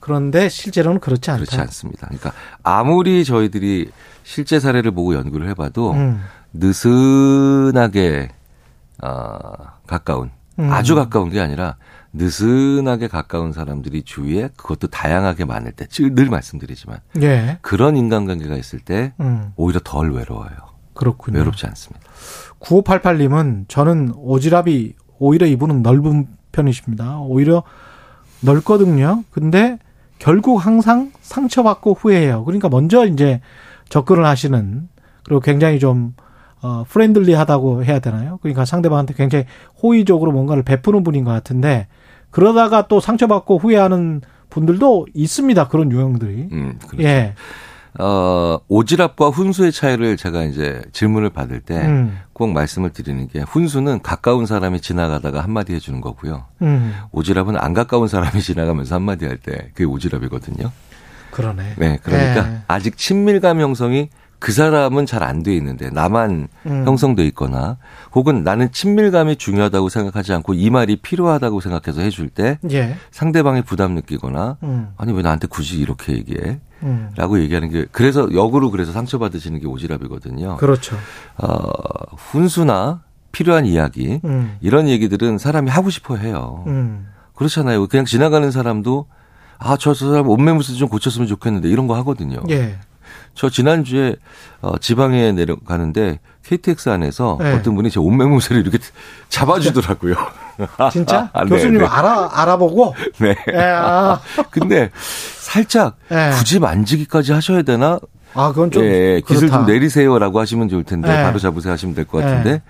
그런데 0.00 0.48
실제로는 0.48 1.00
그렇지 1.00 1.30
않다. 1.30 1.44
그렇지 1.44 1.60
않습니다. 1.60 2.06
그러니까 2.06 2.32
아무리 2.62 3.24
저희들이 3.24 3.90
실제 4.24 4.58
사례를 4.58 4.90
보고 4.92 5.14
연구를 5.14 5.48
해봐도 5.50 5.92
음. 5.92 6.22
느슨하게 6.52 8.30
어, 9.02 9.40
가까운 9.86 10.30
음. 10.58 10.72
아주 10.72 10.94
가까운 10.94 11.30
게 11.30 11.40
아니라 11.40 11.76
느슨하게 12.12 13.06
가까운 13.08 13.52
사람들이 13.52 14.02
주위에 14.02 14.48
그것도 14.56 14.88
다양하게 14.88 15.44
많을 15.44 15.72
때 15.72 15.86
늘 15.88 16.26
말씀드리지만 16.30 16.98
예. 17.22 17.58
그런 17.60 17.96
인간관계가 17.96 18.56
있을 18.56 18.80
때 18.80 19.12
음. 19.20 19.52
오히려 19.56 19.80
덜 19.84 20.10
외로워요. 20.12 20.50
그렇군요. 20.94 21.38
외롭지 21.38 21.66
않습니다. 21.66 22.07
9588님은 22.60 23.66
저는 23.68 24.12
오지랖이 24.12 24.94
오히려 25.18 25.46
이분은 25.46 25.82
넓은 25.82 26.26
편이십니다. 26.52 27.18
오히려 27.20 27.62
넓거든요. 28.40 29.24
근데 29.30 29.78
결국 30.18 30.56
항상 30.58 31.12
상처받고 31.20 31.94
후회해요. 31.94 32.44
그러니까 32.44 32.68
먼저 32.68 33.06
이제 33.06 33.40
접근을 33.88 34.24
하시는 34.24 34.88
그리고 35.24 35.40
굉장히 35.40 35.78
좀 35.78 36.14
어, 36.60 36.84
프렌들리하다고 36.88 37.84
해야 37.84 38.00
되나요? 38.00 38.38
그러니까 38.42 38.64
상대방한테 38.64 39.14
굉장히 39.14 39.44
호의적으로 39.80 40.32
뭔가를 40.32 40.64
베푸는 40.64 41.04
분인 41.04 41.24
것 41.24 41.30
같은데 41.30 41.86
그러다가 42.30 42.88
또 42.88 43.00
상처받고 43.00 43.58
후회하는 43.58 44.22
분들도 44.50 45.06
있습니다. 45.14 45.68
그런 45.68 45.92
유형들이. 45.92 46.48
음, 46.52 46.78
그렇죠. 46.86 47.02
예. 47.02 47.34
어, 47.98 48.58
오지랖과 48.68 49.32
훈수의 49.32 49.72
차이를 49.72 50.16
제가 50.16 50.44
이제 50.44 50.82
질문을 50.92 51.30
받을 51.30 51.60
때꼭 51.60 52.48
음. 52.48 52.54
말씀을 52.54 52.90
드리는 52.90 53.26
게 53.28 53.40
훈수는 53.40 54.02
가까운 54.02 54.46
사람이 54.46 54.80
지나가다가 54.80 55.42
한마디 55.42 55.74
해주는 55.74 56.00
거고요. 56.00 56.44
음. 56.62 56.94
오지랖은 57.12 57.56
안 57.58 57.74
가까운 57.74 58.08
사람이 58.08 58.40
지나가면서 58.42 58.94
한마디 58.94 59.26
할 59.26 59.38
때 59.38 59.70
그게 59.74 59.84
오지랖이거든요. 59.84 60.70
그러네. 61.30 61.74
네, 61.76 61.98
그러니까 62.02 62.48
예. 62.52 62.58
아직 62.66 62.96
친밀감 62.96 63.60
형성이 63.60 64.10
그 64.38 64.52
사람은 64.52 65.04
잘 65.06 65.22
안 65.22 65.42
돼 65.42 65.54
있는데 65.56 65.90
나만 65.90 66.48
음. 66.66 66.86
형성돼 66.86 67.26
있거나 67.28 67.76
혹은 68.14 68.44
나는 68.44 68.70
친밀감이 68.70 69.36
중요하다고 69.36 69.88
생각하지 69.88 70.32
않고 70.32 70.54
이 70.54 70.70
말이 70.70 70.96
필요하다고 70.96 71.60
생각해서 71.60 72.02
해줄 72.02 72.28
때 72.28 72.58
예. 72.70 72.96
상대방이 73.10 73.62
부담 73.62 73.94
느끼거나 73.94 74.58
음. 74.62 74.90
아니 74.96 75.12
왜 75.12 75.22
나한테 75.22 75.48
굳이 75.48 75.78
이렇게 75.80 76.12
얘기해? 76.12 76.60
음. 76.84 77.10
라고 77.16 77.40
얘기하는 77.40 77.68
게 77.70 77.86
그래서 77.90 78.28
역으로 78.32 78.70
그래서 78.70 78.92
상처받으시는 78.92 79.58
게 79.58 79.66
오지랖이거든요. 79.66 80.56
그렇죠. 80.58 80.96
어, 81.38 81.58
훈수나 82.16 83.02
필요한 83.32 83.66
이야기 83.66 84.20
음. 84.24 84.56
이런 84.60 84.88
얘기들은 84.88 85.38
사람이 85.38 85.70
하고 85.70 85.90
싶어 85.90 86.16
해요. 86.16 86.64
음. 86.68 87.08
그렇잖아요. 87.34 87.86
그냥 87.88 88.04
지나가는 88.04 88.48
사람도 88.50 89.06
아, 89.58 89.76
저, 89.76 89.92
저 89.92 90.10
사람 90.10 90.28
옷매무새 90.28 90.74
좀 90.74 90.88
고쳤으면 90.88 91.26
좋겠는데 91.26 91.68
이런 91.68 91.88
거 91.88 91.96
하거든요. 91.96 92.40
예. 92.50 92.78
저 93.34 93.48
지난주에 93.50 94.16
어, 94.60 94.78
지방에 94.78 95.32
내려가는데 95.32 96.18
KTX 96.44 96.88
안에서 96.88 97.36
네. 97.40 97.52
어떤 97.54 97.74
분이 97.74 97.90
제 97.90 98.00
옷매무새를 98.00 98.62
이렇게 98.62 98.78
잡아주더라고요. 99.28 100.14
진짜? 100.90 101.30
아, 101.32 101.44
네, 101.44 101.50
교수님 101.50 101.78
네. 101.78 101.86
알아 101.86 102.30
알아보고. 102.32 102.94
네. 103.20 103.36
예. 103.52 103.58
아, 103.60 104.20
근데 104.50 104.90
살짝 105.40 105.96
예. 106.10 106.30
굳이 106.36 106.58
만지기까지 106.58 107.32
하셔야 107.32 107.62
되나? 107.62 108.00
아 108.34 108.48
그건 108.48 108.70
좀 108.70 108.84
예, 108.84 109.20
기술 109.26 109.48
그렇다. 109.48 109.64
좀 109.64 109.66
내리세요라고 109.74 110.38
하시면 110.40 110.68
좋을 110.68 110.84
텐데 110.84 111.08
네. 111.08 111.22
바로 111.22 111.38
잡으세요 111.38 111.72
하시면 111.72 111.94
될 111.94 112.04
것 112.06 112.18
같은데. 112.22 112.50
네. 112.52 112.62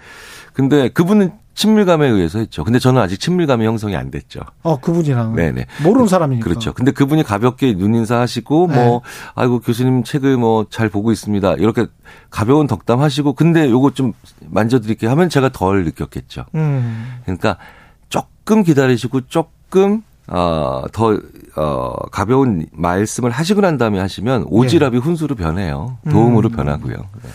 근데 0.52 0.88
그분은 0.88 1.32
친밀감에 1.58 2.06
의해서 2.06 2.38
했죠. 2.38 2.62
근데 2.62 2.78
저는 2.78 3.02
아직 3.02 3.18
친밀감이 3.18 3.66
형성이 3.66 3.96
안 3.96 4.12
됐죠. 4.12 4.40
어 4.62 4.78
그분이랑 4.78 5.34
네네. 5.34 5.66
모르는 5.82 6.06
사람이니까. 6.06 6.48
그렇죠. 6.48 6.72
근데 6.72 6.92
그분이 6.92 7.24
가볍게 7.24 7.74
눈인사 7.74 8.20
하시고 8.20 8.68
네. 8.70 8.76
뭐 8.76 9.00
아이고 9.34 9.58
교수님 9.58 10.04
책을 10.04 10.36
뭐 10.36 10.66
잘 10.70 10.88
보고 10.88 11.10
있습니다. 11.10 11.54
이렇게 11.54 11.86
가벼운 12.30 12.68
덕담 12.68 13.00
하시고 13.00 13.32
근데 13.32 13.68
요거 13.68 13.90
좀 13.90 14.12
만져드릴게요 14.48 15.10
하면 15.10 15.28
제가 15.28 15.48
덜 15.48 15.84
느꼈겠죠. 15.84 16.44
음. 16.54 17.18
그러니까 17.24 17.56
조금 18.08 18.62
기다리시고 18.62 19.22
조금 19.26 20.02
어, 20.28 20.84
더, 20.92 21.18
어, 21.56 21.92
가벼운 22.12 22.66
말씀을 22.70 23.30
하시고 23.30 23.62
난 23.62 23.78
다음에 23.78 23.98
하시면 23.98 24.44
오지랖이 24.44 25.00
훈수로 25.00 25.34
변해요. 25.34 25.98
도움으로 26.10 26.50
음. 26.50 26.56
변하고요. 26.56 26.94
네. 26.94 27.28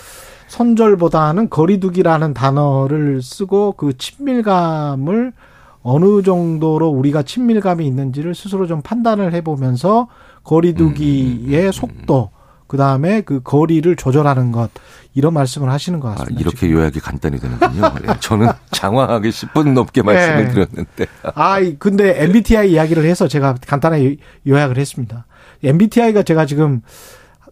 선절보다는 0.54 1.50
거리두기라는 1.50 2.36
단어를 2.36 3.24
쓰고 3.24 3.72
그 3.74 3.98
친밀감을 3.98 5.34
어느 5.82 6.22
정도로 6.22 6.90
우리가 6.90 7.24
친밀감이 7.24 7.86
있는지를 7.88 8.36
스스로 8.36 8.68
좀 8.68 8.82
판단을 8.84 9.34
해보면서 9.34 10.08
거리두기의 10.44 11.74
속도, 11.74 12.30
그 12.68 12.78
다음에 12.78 13.22
그 13.22 13.42
거리를 13.42 13.96
조절하는 13.96 14.52
것, 14.52 14.70
이런 15.16 15.34
말씀을 15.34 15.72
하시는 15.72 16.00
것 16.00 16.10
아, 16.10 16.16
같습니다. 16.16 16.40
이렇게 16.42 16.70
요약이 16.70 17.00
간단히 17.00 17.40
되는군요. 17.40 17.82
네. 18.06 18.14
저는 18.20 18.48
장황하게 18.72 19.30
10분 19.30 19.74
넘게 19.74 20.04
말씀을 20.04 20.46
네. 20.46 20.52
드렸는데. 20.52 21.06
아, 21.34 21.60
이- 21.60 21.76
근데 21.80 22.24
MBTI 22.26 22.72
이야기를 22.74 23.06
해서 23.06 23.28
제가 23.28 23.56
간단하게 23.66 24.18
요약을 24.48 24.78
했습니다. 24.78 25.26
MBTI가 25.64 26.22
제가 26.24 26.46
지금 26.46 26.82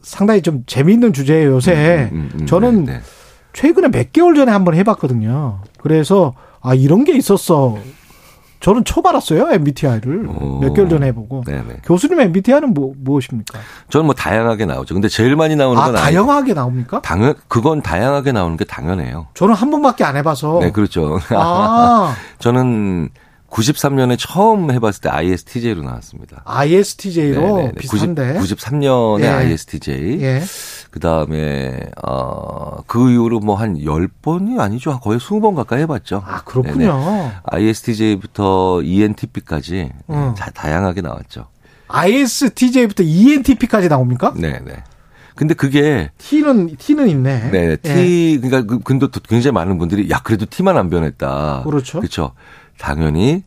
상당히 0.01 0.41
좀 0.41 0.63
재미있는 0.65 1.13
주제예요, 1.13 1.51
요새. 1.53 2.09
음, 2.11 2.29
음, 2.33 2.39
음, 2.41 2.45
저는 2.45 2.85
네, 2.85 2.93
네. 2.93 3.01
최근에 3.53 3.89
몇 3.89 4.11
개월 4.13 4.35
전에 4.35 4.51
한번 4.51 4.75
해봤거든요. 4.75 5.59
그래서, 5.81 6.33
아, 6.61 6.73
이런 6.73 7.03
게 7.03 7.13
있었어. 7.15 7.77
저는 8.61 8.85
처음 8.85 9.07
알았어요, 9.07 9.49
MBTI를. 9.53 10.27
오. 10.27 10.59
몇 10.59 10.73
개월 10.73 10.87
전에 10.87 11.07
해보고. 11.07 11.43
네네. 11.47 11.77
교수님 11.83 12.19
MBTI는 12.21 12.75
뭐, 12.75 12.93
무엇입니까? 12.95 13.57
저는 13.89 14.05
뭐 14.05 14.13
다양하게 14.13 14.67
나오죠. 14.67 14.93
근데 14.93 15.07
제일 15.07 15.35
많이 15.35 15.55
나오는 15.55 15.81
아, 15.81 15.87
건 15.87 15.95
아니- 15.95 16.13
다양하게 16.15 16.53
나옵니까? 16.53 17.01
당연 17.01 17.33
그건 17.47 17.81
다양하게 17.81 18.31
나오는 18.33 18.55
게 18.57 18.63
당연해요. 18.65 19.27
저는 19.33 19.55
한 19.55 19.71
번밖에 19.71 20.03
안 20.03 20.15
해봐서. 20.15 20.59
네, 20.61 20.71
그렇죠. 20.71 21.19
아, 21.31 22.13
저는 22.37 23.09
93년에 23.51 24.15
처음 24.17 24.71
해봤을 24.71 25.01
때 25.01 25.09
ISTJ로 25.09 25.83
나왔습니다. 25.83 26.41
ISTJ로 26.45 27.71
비슷한데. 27.77 28.33
90, 28.39 28.57
93년에 28.57 29.21
예. 29.23 29.27
ISTJ. 29.27 30.21
예. 30.21 30.41
그 30.89 30.99
다음에, 30.99 31.79
어, 32.05 32.81
그 32.87 33.11
이후로 33.11 33.39
뭐 33.39 33.55
한 33.55 33.75
10번이 33.77 34.59
아니죠. 34.59 34.99
거의 35.01 35.19
20번 35.19 35.55
가까이 35.55 35.81
해봤죠. 35.81 36.23
아, 36.25 36.41
그렇군요. 36.43 36.99
ISTJ부터 37.43 38.81
ENTP까지 38.83 39.91
음. 40.09 40.33
다 40.35 40.49
다양하게 40.51 41.01
나왔죠. 41.01 41.47
ISTJ부터 41.89 43.03
ENTP까지 43.03 43.89
나옵니까? 43.89 44.33
네네. 44.35 44.83
근데 45.35 45.53
그게 45.53 46.11
T는 46.17 46.75
T는 46.77 47.09
있네. 47.09 47.49
네, 47.51 47.59
예. 47.71 47.75
T 47.77 48.39
그러니까 48.41 48.63
그 48.63 48.79
근데 48.79 49.07
또 49.11 49.19
굉장히 49.21 49.53
많은 49.53 49.77
분들이 49.77 50.09
야 50.09 50.21
그래도 50.23 50.45
T만 50.45 50.77
안 50.77 50.89
변했다. 50.89 51.63
그렇죠. 51.65 51.99
그렇죠. 51.99 52.33
당연히 52.81 53.43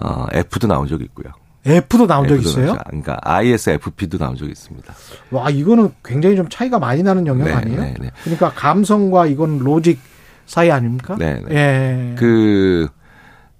어 0.00 0.26
F도 0.32 0.68
나온 0.68 0.86
적이 0.86 1.04
있고요. 1.04 1.32
F도 1.64 2.06
나온 2.06 2.28
적 2.28 2.34
F도 2.34 2.48
있어요? 2.48 2.66
나오죠. 2.66 2.82
그러니까 2.86 3.18
ISFP도 3.22 4.18
나온 4.18 4.36
적이 4.36 4.52
있습니다. 4.52 4.94
와, 5.32 5.50
이거는 5.50 5.92
굉장히 6.04 6.36
좀 6.36 6.48
차이가 6.48 6.78
많이 6.78 7.02
나는 7.02 7.26
영역 7.26 7.44
네, 7.44 7.52
아니에요? 7.52 7.80
네, 7.80 7.94
네. 7.98 8.10
그러니까 8.22 8.52
감성과 8.52 9.26
이건 9.26 9.58
로직 9.58 9.98
사이 10.46 10.70
아닙니까? 10.70 11.16
네, 11.18 11.42
네. 11.48 11.54
예. 11.54 12.14
그 12.16 12.88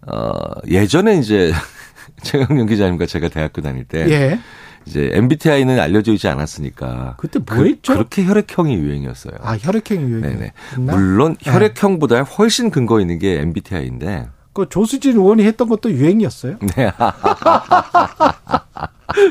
어, 0.06 0.30
예전에 0.68 1.16
이제 1.18 1.52
최강영 2.23 2.66
기자님과 2.66 3.06
제가 3.06 3.28
대학교 3.28 3.61
다닐 3.61 3.83
때 3.85 4.06
예. 4.09 4.38
이제 4.87 5.11
MBTI는 5.12 5.80
알려져 5.80 6.12
있지 6.12 6.28
않았으니까 6.28 7.16
그때 7.18 7.40
뭐 7.40 7.56
그, 7.56 7.66
했죠? 7.66 7.95
그 7.95 7.99
렇게 7.99 8.25
혈액형이 8.25 8.76
유행이었어요. 8.76 9.35
아, 9.42 9.56
혈액형이 9.61 10.02
유행. 10.02 10.23
네네. 10.23 10.52
물론 10.78 11.35
네. 11.42 11.50
혈액형보다 11.50 12.23
훨씬 12.23 12.71
근거 12.71 13.00
있는 13.00 13.18
게 13.18 13.40
MBTI인데 13.40 14.28
그 14.56 14.66
조수진 14.70 15.18
의원이 15.18 15.44
했던 15.44 15.68
것도 15.68 15.90
유행이었어요. 15.90 16.56
네. 16.75 16.90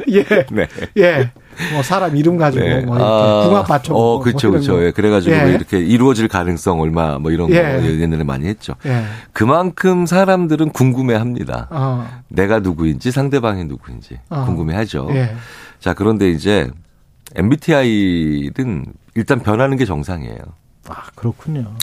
예. 0.10 0.24
네. 0.51 0.67
예. 0.98 1.32
뭐 1.74 1.82
사람 1.82 2.15
이름 2.15 2.38
가지고 2.38 2.63
네. 2.63 2.82
뭐 2.82 2.96
이렇게 2.96 3.12
아, 3.12 3.48
궁합 3.48 3.67
맞춰 3.67 3.96
어, 3.96 4.20
그렇죠, 4.20 4.51
그렇죠. 4.51 4.86
예, 4.86 4.91
그래가지고 4.91 5.36
예. 5.36 5.53
이렇게 5.53 5.79
이루어질 5.79 6.27
가능성 6.27 6.79
얼마 6.79 7.17
뭐 7.17 7.32
이런 7.32 7.50
예. 7.50 7.62
거 7.62 7.84
옛날에 7.84 8.24
많이 8.24 8.46
했죠. 8.46 8.75
예. 8.86 9.03
그만큼 9.34 10.05
사람들은 10.05 10.70
궁금해합니다. 10.70 11.70
어. 11.72 12.08
내가 12.27 12.60
누구인지 12.60 13.10
상대방이 13.12 13.63
누구인지 13.63 14.20
어. 14.29 14.46
궁금해하죠. 14.46 15.08
예. 15.12 15.36
자 15.79 15.96
그런데 15.96 16.29
이제 16.29 16.70
MBTI는 17.36 18.86
일단 19.15 19.39
변하는 19.39 19.77
게 19.77 19.86
정상이에요. 19.86 20.38
아, 20.88 21.08
그렇군요. 21.15 21.74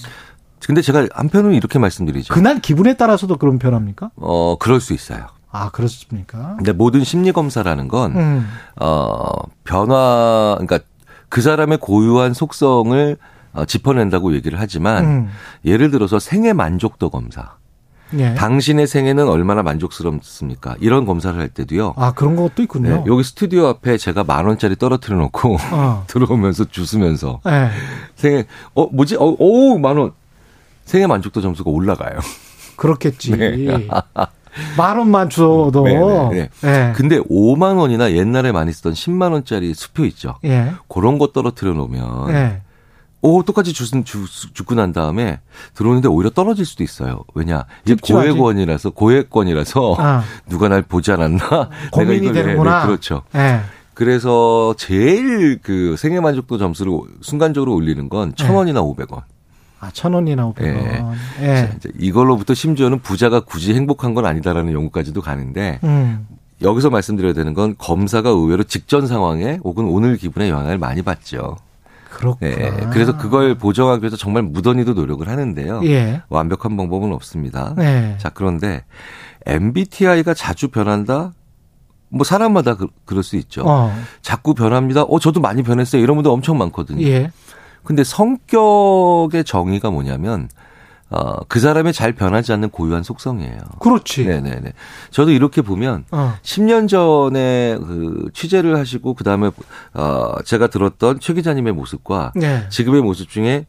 근데 0.67 0.81
제가 0.83 1.09
한편으로 1.13 1.53
이렇게 1.53 1.79
말씀드리죠. 1.79 2.33
그날 2.33 2.61
기분에 2.61 2.95
따라서도 2.95 3.37
그런 3.37 3.59
변합니까? 3.59 4.11
어 4.17 4.57
그럴 4.59 4.81
수 4.81 4.93
있어요. 4.93 5.27
아, 5.53 5.71
그렇습니까? 5.71 6.55
근데 6.57 6.73
모든 6.73 7.05
심리 7.05 7.31
검사라는 7.31 7.89
건 7.89 8.17
음. 8.17 8.49
어, 8.81 9.19
변화, 9.65 10.57
그러니까 10.59 10.81
그 11.29 11.43
사람의 11.43 11.79
고유한 11.79 12.33
속성을 12.33 13.19
어, 13.53 13.65
짚어낸다고 13.67 14.35
얘기를 14.35 14.59
하지만 14.59 15.05
음. 15.05 15.29
예를 15.67 15.91
들어서 15.91 16.19
생애 16.19 16.55
만족도 16.55 17.11
검사. 17.11 17.57
예. 18.19 18.35
당신의 18.35 18.87
생애는 18.87 19.29
얼마나 19.29 19.63
만족스럽습니까? 19.63 20.77
이런 20.81 21.07
검사를 21.07 21.39
할 21.39 21.49
때도요. 21.49 21.95
아 21.97 22.13
그런 22.13 22.37
것도 22.37 22.63
있군요. 22.63 22.89
네, 22.89 23.05
여기 23.07 23.23
스튜디오 23.23 23.67
앞에 23.69 23.97
제가 23.97 24.25
만 24.25 24.45
원짜리 24.47 24.77
떨어뜨려 24.77 25.17
놓고 25.17 25.57
어. 25.73 26.05
들어오면서 26.09 26.67
주스면서 26.67 27.41
예. 27.47 27.71
생애 28.17 28.45
어 28.75 28.87
뭐지? 28.87 29.17
어, 29.17 29.35
오만 29.39 29.97
원. 29.97 30.13
생애 30.85 31.07
만족도 31.07 31.41
점수가 31.41 31.71
올라가요. 31.71 32.19
그렇겠지. 32.77 33.33
네. 33.37 33.89
만 34.77 34.99
원만 34.99 35.31
줘도. 35.31 35.85
네, 35.85 35.99
네, 36.31 36.49
예. 36.65 36.93
근데 36.95 37.19
5만 37.21 37.79
원이나 37.79 38.13
옛날에 38.13 38.53
많이 38.53 38.73
쓰던 38.73 38.93
10만 38.93 39.33
원짜리 39.33 39.73
수표 39.73 40.05
있죠. 40.07 40.35
예. 40.45 40.73
그런 40.89 41.19
거 41.19 41.29
떨어뜨려 41.29 41.73
놓으면 41.73 42.29
예. 42.31 42.61
오 43.23 43.43
똑같이 43.45 43.73
주, 43.73 43.89
주, 44.03 44.27
죽고 44.53 44.75
난 44.75 44.93
다음에 44.93 45.39
들어오는데 45.75 46.09
오히려 46.09 46.29
떨어질 46.29 46.67
수도 46.67 46.83
있어요. 46.83 47.25
왜냐 47.35 47.65
이게 47.85 47.95
찝찝하지. 47.97 48.31
고액권이라서 48.33 48.91
고액권이라서 48.91 49.97
아. 49.99 50.25
누가 50.51 50.69
날 50.69 50.83
보지 50.83 51.13
않았나 51.13 51.71
고민이 51.93 52.27
이걸 52.27 52.37
해- 52.37 52.43
되는구나. 52.43 52.81
네, 52.81 52.87
그렇죠. 52.89 53.23
예. 53.37 53.61
그래서 53.95 54.75
제일 54.77 55.61
그 55.63 55.95
생애 55.97 56.19
만족도 56.21 56.59
점수를 56.59 56.93
순간적으로 57.21 57.75
올리는 57.75 58.09
건천 58.09 58.49
네. 58.49 58.55
원이나 58.55 58.81
오백 58.83 59.13
원. 59.13 59.23
아, 59.83 59.91
천 59.93 60.15
원이나 60.15 60.47
오백 60.47 60.77
원. 60.77 61.17
예. 61.41 61.45
예. 61.45 61.71
이걸로부터 61.99 62.55
심지어는 62.55 63.01
부자가 63.01 63.41
굳이 63.41 63.75
행복한 63.75 64.15
건 64.15 64.25
아니다라는 64.27 64.73
연구까지도 64.73 65.21
가는데 65.21 65.81
음. 65.83 66.25
여기서 66.63 66.89
말씀드려야 66.89 67.33
되는 67.33 67.53
건 67.53 67.75
검사가 67.77 68.31
의외로 68.31 68.63
직전 68.63 69.09
상황에 69.09 69.59
혹은 69.65 69.87
오늘 69.87 70.17
기분에 70.17 70.51
영향을 70.51 70.79
많이 70.79 71.03
받죠. 71.03 71.57
그렇구나. 72.11 72.55
네. 72.55 72.87
그래서 72.93 73.17
그걸 73.17 73.57
보정하기 73.59 74.03
위해서 74.03 74.17
정말 74.17 74.45
무던히도 74.45 74.95
노력을 74.95 75.29
하는데요. 75.29 75.81
예. 75.87 76.23
완벽한 76.29 76.77
방법은 76.77 77.13
없습니다. 77.13 77.75
네. 77.77 78.15
자, 78.19 78.29
그런데 78.29 78.85
MBTI가 79.47 80.33
자주 80.33 80.69
변한다? 80.69 81.33
뭐 82.09 82.23
사람마다 82.23 82.77
그, 82.77 82.87
럴수 83.09 83.35
있죠. 83.37 83.65
어. 83.67 83.93
자꾸 84.21 84.55
변합니다. 84.55 85.03
어, 85.03 85.19
저도 85.19 85.41
많이 85.41 85.65
변했어요. 85.65 86.01
이런 86.01 86.19
분들 86.19 86.31
엄청 86.31 86.57
많거든요. 86.59 87.05
예. 87.83 87.87
근데 87.87 88.05
성격의 88.05 89.45
정의가 89.45 89.91
뭐냐면 89.91 90.49
어, 91.11 91.41
그 91.47 91.61
사람의 91.61 91.93
잘 91.93 92.15
변하지 92.15 92.55
않는 92.55 92.71
고유한 92.71 93.03
속성이에요. 93.03 93.59
그렇지. 93.81 94.25
네네네. 94.25 94.73
저도 95.11 95.31
이렇게 95.31 95.61
보면 95.61 96.07
어. 96.11 96.35
10년 96.43 96.89
전에 96.89 97.77
그 97.79 98.31
취재를 98.33 98.79
하시고 98.79 99.13
그 99.13 99.23
다음에 99.23 99.51
어 99.93 100.35
제가 100.45 100.69
들었던 100.69 101.21
최 101.21 101.35
기자님의 101.35 101.75
모습과 101.75 102.33
네. 102.35 102.67
지금의 102.71 103.03
모습 103.03 103.29
중에 103.29 103.67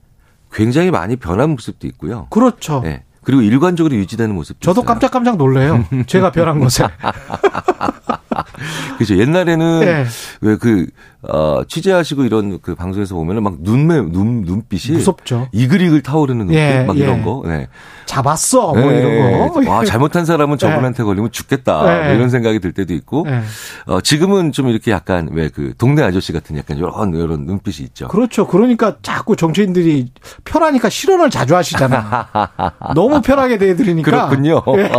굉장히 0.53 0.89
많이 0.89 1.17
변한 1.17 1.49
모습도 1.49 1.85
있고요. 1.87 2.27
그렇죠. 2.29 2.79
네. 2.81 3.03
그리고 3.23 3.41
일관적으로 3.41 3.93
유지되는 3.95 4.33
모습도 4.33 4.59
저도 4.61 4.81
있어요. 4.81 4.87
깜짝깜짝 4.87 5.35
놀래요. 5.37 5.83
제가 6.07 6.31
변한 6.31 6.59
것에. 6.59 6.85
그죠. 8.97 9.17
옛날에는 9.17 9.79
네. 9.79 10.05
왜그 10.41 10.87
어, 11.29 11.61
취재하시고 11.65 12.25
이런 12.25 12.59
그 12.61 12.75
방송에서 12.75 13.15
보면은 13.15 13.43
막 13.43 13.55
눈매 13.59 14.01
눈 14.01 14.41
눈빛이 14.41 14.97
무섭죠. 14.97 15.47
이글이글 15.53 16.01
타오르는 16.03 16.39
눈빛 16.47 16.57
예, 16.57 16.83
막 16.83 16.97
예. 16.97 17.03
이런 17.03 17.23
거. 17.23 17.43
네. 17.45 17.69
잡았어. 18.05 18.73
뭐 18.73 18.91
네. 18.91 18.97
이런 18.99 19.49
거. 19.53 19.61
와, 19.71 19.85
잘못한 19.85 20.25
사람은 20.25 20.57
저분한테 20.57 21.03
걸리면 21.03 21.31
죽겠다. 21.31 21.83
네. 21.85 22.03
뭐 22.07 22.13
이런 22.15 22.29
생각이 22.29 22.59
들 22.59 22.73
때도 22.73 22.93
있고. 22.93 23.25
네. 23.25 23.41
어, 23.85 24.01
지금은 24.01 24.51
좀 24.51 24.67
이렇게 24.67 24.91
약간 24.91 25.29
왜 25.31 25.49
그 25.53 25.73
동네 25.77 26.01
아저씨 26.01 26.33
같은 26.33 26.57
약간 26.57 26.77
이런 26.77 27.13
이런 27.13 27.45
눈빛이 27.45 27.85
있죠. 27.87 28.07
그렇죠. 28.07 28.47
그러니까 28.47 28.97
자꾸 29.03 29.35
정치인들이 29.35 30.11
편하니까 30.43 30.89
실언을 30.89 31.29
자주 31.29 31.55
하시잖아. 31.55 32.27
너무 32.95 33.21
편하게 33.21 33.57
대해 33.59 33.75
드리니까. 33.75 34.09
그렇군요. 34.09 34.61
예. 34.77 34.91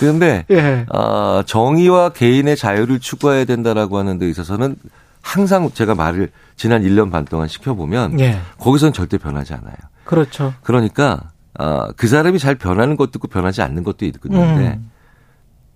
그런데 0.00 0.46
예. 0.50 0.86
어, 0.92 1.42
정의와 1.44 1.97
개인의 2.14 2.56
자유를 2.56 3.00
추구해야 3.00 3.44
된다라고 3.44 3.98
하는 3.98 4.18
데 4.18 4.28
있어서는 4.28 4.76
항상 5.20 5.70
제가 5.70 5.94
말을 5.94 6.30
지난 6.56 6.82
1년 6.82 7.10
반 7.10 7.24
동안 7.24 7.48
시켜보면 7.48 8.18
예. 8.20 8.40
거기서는 8.58 8.92
절대 8.92 9.18
변하지 9.18 9.54
않아요. 9.54 9.76
그렇죠. 10.04 10.54
그러니까 10.62 11.30
어, 11.58 11.88
그 11.96 12.06
사람이 12.06 12.38
잘 12.38 12.54
변하는 12.54 12.96
것도 12.96 13.12
있고 13.16 13.28
변하지 13.28 13.62
않는 13.62 13.82
것도 13.84 14.06
있는데 14.06 14.78
음. 14.78 14.90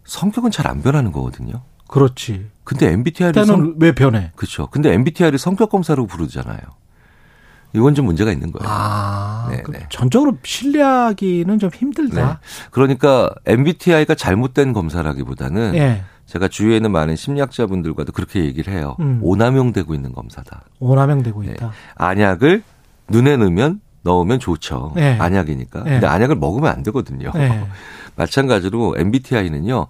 성격은 0.04 0.50
잘 0.50 0.66
안 0.66 0.82
변하는 0.82 1.12
거거든요. 1.12 1.62
그렇지. 1.88 2.48
근데 2.64 2.90
MBTI를 2.92 3.44
성, 3.44 3.56
그때는 3.56 3.76
왜 3.80 3.92
변해? 3.92 4.30
그렇죠. 4.37 4.68
근데 4.68 4.92
MBTI를 4.94 5.38
성격 5.38 5.70
검사로 5.70 6.06
부르잖아요. 6.06 6.58
이건 7.74 7.94
좀 7.94 8.06
문제가 8.06 8.30
있는 8.32 8.52
거예요. 8.52 8.68
아, 8.70 9.48
네, 9.50 9.62
그 9.62 9.72
네. 9.72 9.87
전적으로 9.88 10.37
신뢰하기는 10.42 11.58
좀 11.58 11.70
네. 11.70 11.78
힘들다. 11.78 12.40
그러니까 12.70 13.30
MBTI가 13.46 14.14
잘못된 14.14 14.72
검사라기보다는 14.72 15.74
예. 15.76 16.02
제가 16.26 16.48
주위에 16.48 16.76
있는 16.76 16.92
많은 16.92 17.16
심리학자분들과도 17.16 18.12
그렇게 18.12 18.44
얘기를 18.44 18.72
해요. 18.72 18.96
음. 19.00 19.20
오남용되고 19.22 19.94
있는 19.94 20.12
검사다. 20.12 20.62
오남용되고 20.80 21.42
네. 21.42 21.52
있다. 21.52 21.72
안약을 21.96 22.62
눈에 23.08 23.37
넣으면 23.37 23.80
넣으면 24.02 24.38
좋죠. 24.38 24.92
네. 24.96 25.16
안약이니까. 25.18 25.85
네. 25.85 25.90
근데 25.92 26.06
안약을 26.06 26.37
먹으면 26.37 26.70
안 26.70 26.82
되거든요. 26.82 27.30
네. 27.35 27.64
마찬가지로 28.16 28.96
MBTI는요. 28.98 29.87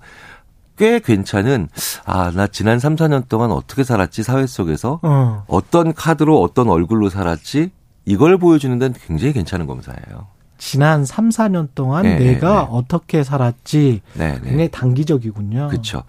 꽤 0.82 0.98
괜찮은 0.98 1.68
아, 2.04 2.32
나 2.34 2.48
지난 2.48 2.80
3, 2.80 2.96
4년 2.96 3.28
동안 3.28 3.52
어떻게 3.52 3.84
살았지 3.84 4.24
사회 4.24 4.48
속에서 4.48 4.98
어. 5.02 5.44
어떤 5.46 5.94
카드로 5.94 6.42
어떤 6.42 6.68
얼굴로 6.68 7.08
살았지 7.08 7.70
이걸 8.04 8.36
보여주는 8.36 8.76
데는 8.80 8.96
굉장히 9.06 9.32
괜찮은 9.32 9.68
검사예요. 9.68 10.26
지난 10.58 11.04
3, 11.04 11.28
4년 11.28 11.68
동안 11.76 12.02
네, 12.02 12.18
내가 12.18 12.62
네. 12.62 12.68
어떻게 12.72 13.22
살았지 13.22 14.00
네, 14.14 14.32
네. 14.32 14.40
굉장히 14.42 14.68
단기적이군요. 14.72 15.68
그렇죠. 15.68 16.02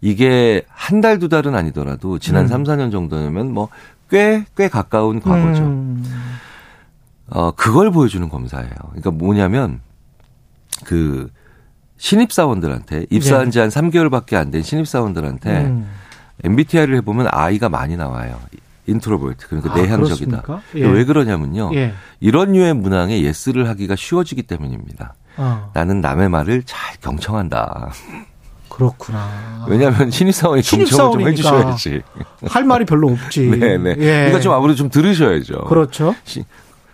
이게 0.00 0.62
한 0.68 1.00
달 1.00 1.18
두 1.18 1.28
달은 1.28 1.56
아니더라도 1.56 2.20
지난 2.20 2.44
음. 2.44 2.46
삼, 2.46 2.64
3, 2.64 2.76
4년 2.78 2.92
정도면 2.92 3.52
뭐 3.52 3.68
꽤 4.08 4.44
꽤 4.56 4.68
가까운 4.68 5.18
과거죠. 5.20 5.62
음. 5.62 6.04
어, 7.30 7.50
그걸 7.50 7.90
보여주는 7.90 8.28
검사예요. 8.28 8.70
그러니까 8.90 9.10
뭐냐면 9.10 9.80
그 10.84 11.30
신입사원들한테 12.00 13.06
입사한 13.10 13.50
지한 13.50 13.68
3개월밖에 13.68 14.34
안 14.34 14.50
된 14.50 14.62
신입사원들한테 14.62 15.52
네. 15.52 15.60
음. 15.66 15.86
MBTI를 16.42 16.96
해보면 16.96 17.28
I가 17.30 17.68
많이 17.68 17.96
나와요. 17.96 18.40
introvert 18.86 19.46
그러니까 19.48 19.72
아, 19.72 19.76
내향적이다. 19.76 20.42
예. 20.76 20.86
왜 20.86 21.04
그러냐면요. 21.04 21.70
예. 21.74 21.92
이런 22.18 22.52
류의 22.52 22.74
문항에 22.74 23.22
yes를 23.22 23.68
하기가 23.68 23.94
쉬워지기 23.94 24.44
때문입니다. 24.44 25.14
어. 25.36 25.70
나는 25.74 26.00
남의 26.00 26.30
말을 26.30 26.62
잘 26.64 26.96
경청한다. 27.02 27.92
그렇구나. 28.70 29.66
왜냐하면 29.68 30.10
신입사원이 30.10 30.62
경청을 30.62 31.12
좀. 31.18 31.28
해주셔야지. 31.28 32.00
할 32.48 32.64
말이 32.64 32.86
별로 32.86 33.08
없지. 33.10 33.50
네네. 33.50 33.90
예. 34.00 34.14
그러니까 34.24 34.40
좀 34.40 34.52
아무래도 34.54 34.76
좀 34.76 34.88
들으셔야죠. 34.88 35.64
그렇죠. 35.68 36.14
시- 36.24 36.44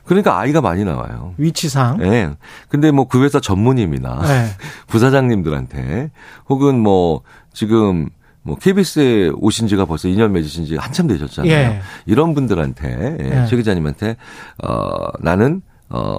그러니까 0.07 0.39
I가 0.39 0.61
많이 0.61 0.85
나와요. 0.85 1.35
위치상. 1.37 2.01
예. 2.03 2.31
근데 2.69 2.91
뭐 2.91 3.07
그 3.09 3.23
회사 3.25 3.41
전무님이나 3.41 4.23
네. 4.23 4.47
부사장님들한테 4.89 6.11
혹은 6.49 6.79
뭐 6.81 7.23
지금 7.53 8.09
뭐 8.43 8.57
KBS에 8.57 9.31
오신 9.35 9.67
지가 9.69 9.85
벌써 9.87 10.09
2년 10.09 10.31
맺으신 10.31 10.65
지 10.65 10.77
한참 10.77 11.07
되셨잖아요. 11.09 11.53
예. 11.53 11.81
이런 12.07 12.35
분들한테 12.35 13.17
예, 13.21 13.43
예. 13.43 13.47
최 13.47 13.57
기자님한테 13.57 14.17
어 14.63 15.09
나는 15.21 15.63
어 15.89 16.17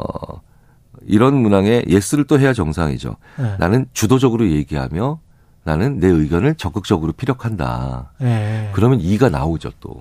이런 1.06 1.36
문항에 1.36 1.84
예스를 1.88 2.26
또 2.26 2.38
해야 2.40 2.52
정상이죠. 2.54 3.16
예. 3.40 3.56
나는 3.60 3.86
주도적으로 3.94 4.50
얘기하며 4.50 5.20
나는 5.68 6.00
내 6.00 6.08
의견을 6.08 6.56
적극적으로 6.56 7.12
피력한다. 7.12 8.14
예. 8.22 8.70
그러면 8.72 9.02
이가 9.02 9.28
나오죠 9.28 9.72
또. 9.82 9.98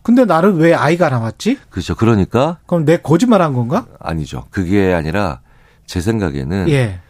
근데 0.00 0.24
나는 0.24 0.56
왜 0.56 0.72
아이가 0.72 1.10
나왔지? 1.10 1.58
그렇죠. 1.68 1.94
그러니까 1.94 2.56
그럼 2.64 2.86
내 2.86 2.96
거짓말한 2.96 3.52
건가? 3.52 3.84
아니죠. 4.00 4.46
그게 4.50 4.94
아니라 4.94 5.40
제 5.84 6.00
생각에는 6.00 6.70
예. 6.70 7.00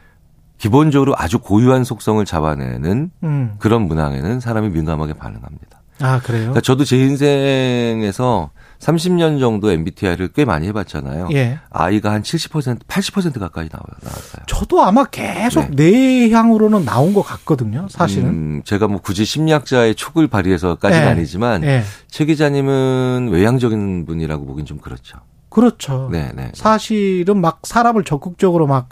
기본적으로 0.59 1.15
아주 1.17 1.39
고유한 1.39 1.85
속성을 1.85 2.25
잡아내는 2.25 3.13
음. 3.23 3.55
그런 3.61 3.83
문항에는 3.83 4.41
사람이 4.41 4.71
민감하게 4.71 5.13
반응합니다. 5.13 5.81
아 6.01 6.19
그래요? 6.19 6.41
그러니까 6.41 6.61
저도 6.61 6.85
제 6.85 6.99
인생에서 6.99 8.51
30년 8.83 9.39
정도 9.39 9.71
MBTI를 9.71 10.29
꽤 10.35 10.45
많이 10.45 10.67
해봤잖아요. 10.67 11.29
예. 11.33 11.61
아이가 11.71 12.11
한 12.11 12.23
70%, 12.23 12.85
80% 12.87 13.39
가까이 13.39 13.69
나와요. 13.71 13.87
나왔어요. 14.03 14.43
저도 14.47 14.83
아마 14.83 15.05
계속 15.05 15.71
내향으로는 15.71 16.85
나온 16.85 17.15
것 17.15 17.23
같거든요. 17.23 17.87
사실은. 17.89 18.29
음, 18.29 18.63
제가 18.65 18.89
뭐 18.89 19.01
굳이 19.01 19.25
심리학자의 19.25 19.95
촉을 19.95 20.27
발휘해서까지는 20.27 21.07
예. 21.07 21.11
아니지만 21.11 21.63
예. 21.63 21.83
최 22.09 22.25
기자님은 22.25 23.29
외향적인 23.31 24.05
분이라고 24.05 24.47
보긴 24.47 24.67
좀 24.67 24.79
그렇죠. 24.79 25.19
그렇죠. 25.49 26.09
네, 26.11 26.33
네. 26.35 26.51
사실은 26.55 27.41
막 27.41 27.61
사람을 27.63 28.03
적극적으로 28.03 28.67
막 28.67 28.89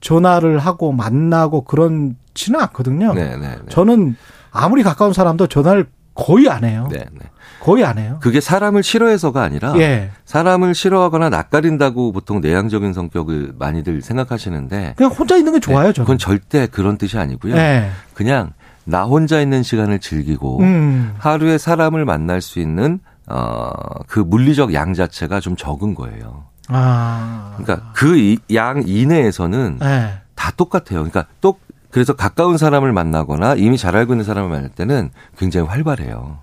전화를 0.00 0.58
하고 0.58 0.92
만나고 0.92 1.64
그렇지는 1.64 2.60
않거든요. 2.60 3.12
네, 3.12 3.36
네, 3.36 3.56
네. 3.56 3.58
저는 3.68 4.16
아무리 4.52 4.82
가까운 4.82 5.12
사람도 5.12 5.48
전화를 5.48 5.86
거의 6.18 6.48
안 6.48 6.64
해요. 6.64 6.88
네, 6.90 6.98
네. 7.12 7.20
거의 7.60 7.84
안 7.84 7.96
해요. 7.98 8.18
그게 8.20 8.40
사람을 8.40 8.82
싫어해서가 8.82 9.40
아니라 9.42 9.74
예. 9.78 10.10
사람을 10.24 10.74
싫어하거나 10.74 11.28
낯가린다고 11.30 12.10
보통 12.12 12.40
내향적인 12.40 12.92
성격을 12.92 13.54
많이들 13.58 14.02
생각하시는데 14.02 14.94
그냥 14.96 15.12
혼자 15.12 15.36
있는 15.36 15.52
게 15.52 15.60
좋아요, 15.60 15.88
네, 15.88 15.92
저는. 15.92 16.04
그건 16.04 16.18
절대 16.18 16.66
그런 16.66 16.98
뜻이 16.98 17.18
아니고요. 17.18 17.56
예. 17.56 17.90
그냥 18.14 18.52
나 18.84 19.04
혼자 19.04 19.40
있는 19.40 19.62
시간을 19.62 20.00
즐기고 20.00 20.60
음. 20.60 21.14
하루에 21.18 21.56
사람을 21.56 22.04
만날 22.04 22.40
수 22.42 22.58
있는 22.58 22.98
어, 23.28 23.70
그 24.08 24.18
물리적 24.18 24.74
양 24.74 24.94
자체가 24.94 25.38
좀 25.40 25.54
적은 25.56 25.94
거예요. 25.94 26.44
아. 26.68 27.54
그러니까 27.58 27.92
그 27.92 28.36
양 28.52 28.82
이내에서는 28.86 29.78
예. 29.82 30.12
다 30.34 30.50
똑같아요. 30.56 31.00
그러니까 31.00 31.26
또 31.40 31.58
그래서 31.90 32.12
가까운 32.12 32.58
사람을 32.58 32.92
만나거나 32.92 33.54
이미 33.54 33.78
잘 33.78 33.96
알고 33.96 34.12
있는 34.12 34.24
사람을 34.24 34.50
만날 34.50 34.68
때는 34.68 35.10
굉장히 35.36 35.66
활발해요. 35.66 36.40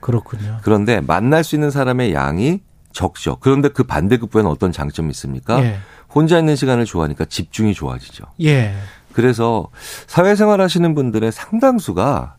그렇군요. 0.00 0.58
그런데 0.62 1.00
만날 1.00 1.44
수 1.44 1.54
있는 1.54 1.70
사람의 1.70 2.14
양이 2.14 2.60
적죠. 2.92 3.36
그런데 3.40 3.68
그 3.68 3.84
반대급부에는 3.84 4.50
어떤 4.50 4.72
장점이 4.72 5.10
있습니까? 5.10 5.62
예. 5.62 5.78
혼자 6.14 6.38
있는 6.38 6.56
시간을 6.56 6.86
좋아하니까 6.86 7.26
집중이 7.26 7.74
좋아지죠. 7.74 8.24
예. 8.42 8.74
그래서 9.12 9.68
사회생활 10.06 10.60
하시는 10.60 10.94
분들의 10.94 11.30
상당수가 11.32 12.36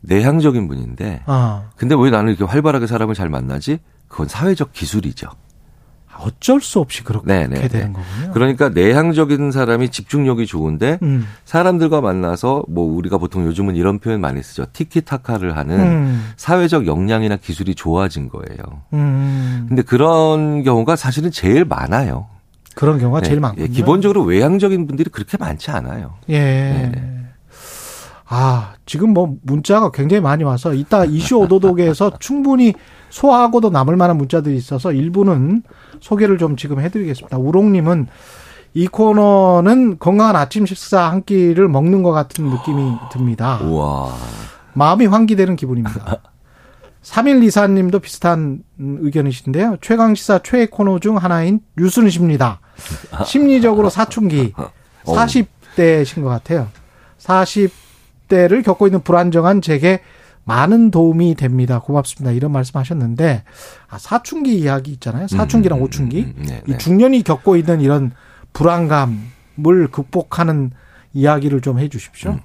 내향적인 0.00 0.68
분인데 0.68 1.22
아. 1.26 1.70
근데 1.76 1.94
왜 1.98 2.10
나는 2.10 2.30
이렇게 2.30 2.44
활발하게 2.44 2.86
사람을 2.86 3.14
잘 3.14 3.28
만나지? 3.28 3.78
그건 4.08 4.28
사회적 4.28 4.72
기술이죠. 4.72 5.28
어쩔 6.18 6.60
수 6.60 6.80
없이 6.80 7.04
그렇게 7.04 7.26
네, 7.26 7.46
네, 7.46 7.68
되는 7.68 7.92
네. 7.92 7.92
거군요. 7.92 8.32
그러니까 8.32 8.68
내향적인 8.68 9.50
사람이 9.50 9.90
집중력이 9.90 10.46
좋은데 10.46 10.98
음. 11.02 11.26
사람들과 11.44 12.00
만나서 12.00 12.64
뭐 12.68 12.84
우리가 12.84 13.18
보통 13.18 13.46
요즘은 13.46 13.76
이런 13.76 13.98
표현 13.98 14.20
많이 14.20 14.42
쓰죠. 14.42 14.66
티키타카를 14.72 15.56
하는 15.56 15.80
음. 15.80 16.30
사회적 16.36 16.86
역량이나 16.86 17.36
기술이 17.36 17.74
좋아진 17.74 18.28
거예요. 18.28 18.82
음. 18.92 19.66
근데 19.68 19.82
그런 19.82 20.62
경우가 20.62 20.96
사실은 20.96 21.30
제일 21.30 21.64
많아요. 21.64 22.26
그런 22.74 22.98
경우가 22.98 23.20
네, 23.20 23.28
제일 23.28 23.40
많군요. 23.40 23.64
예, 23.64 23.68
기본적으로 23.68 24.22
외향적인 24.22 24.86
분들이 24.86 25.10
그렇게 25.10 25.36
많지 25.36 25.70
않아요. 25.70 26.14
예. 26.28 26.38
네. 26.38 27.18
아, 28.30 28.74
지금 28.86 29.14
뭐 29.14 29.36
문자가 29.42 29.90
굉장히 29.90 30.20
많이 30.20 30.44
와서 30.44 30.74
이따 30.74 31.04
이슈 31.04 31.38
오도독에서 31.38 32.18
충분히 32.20 32.74
소화하고도 33.10 33.70
남을 33.70 33.96
만한 33.96 34.16
문자들이 34.18 34.56
있어서 34.56 34.92
일부는 34.92 35.62
소개를 36.00 36.38
좀 36.38 36.56
지금 36.56 36.80
해드리겠습니다. 36.80 37.38
우롱님은 37.38 38.06
이 38.74 38.86
코너는 38.86 39.98
건강한 39.98 40.36
아침 40.36 40.66
식사 40.66 41.10
한 41.10 41.24
끼를 41.24 41.68
먹는 41.68 42.02
것 42.02 42.12
같은 42.12 42.44
느낌이 42.46 42.92
듭니다. 43.12 43.58
우와. 43.62 44.14
마음이 44.74 45.06
환기되는 45.06 45.56
기분입니다. 45.56 46.20
3124님도 47.02 48.02
비슷한 48.02 48.62
의견이신데요. 48.78 49.78
최강시사 49.80 50.40
최애 50.44 50.66
코너 50.66 50.98
중 50.98 51.16
하나인 51.16 51.60
뉴스는 51.76 52.10
십니다. 52.10 52.60
심리적으로 53.24 53.88
사춘기 53.88 54.52
어우. 55.04 55.16
40대신 55.16 56.22
것 56.22 56.28
같아요. 56.28 56.68
40대를 57.18 58.62
겪고 58.64 58.86
있는 58.86 59.00
불안정한 59.02 59.62
제게 59.62 60.00
많은 60.48 60.90
도움이 60.90 61.34
됩니다. 61.34 61.78
고맙습니다. 61.78 62.32
이런 62.32 62.52
말씀 62.52 62.78
하셨는데, 62.80 63.44
아, 63.88 63.98
사춘기 63.98 64.58
이야기 64.58 64.92
있잖아요. 64.92 65.28
사춘기랑 65.28 65.78
음, 65.78 65.80
음, 65.80 65.84
오춘기. 65.84 66.20
음, 66.22 66.34
음, 66.38 66.44
네, 66.46 66.62
이 66.66 66.70
네. 66.72 66.78
중년이 66.78 67.22
겪고 67.22 67.56
있는 67.56 67.82
이런 67.82 68.12
불안감을 68.54 69.88
극복하는 69.92 70.70
이야기를 71.12 71.60
좀 71.60 71.78
해 71.78 71.88
주십시오. 71.88 72.32
음. 72.32 72.40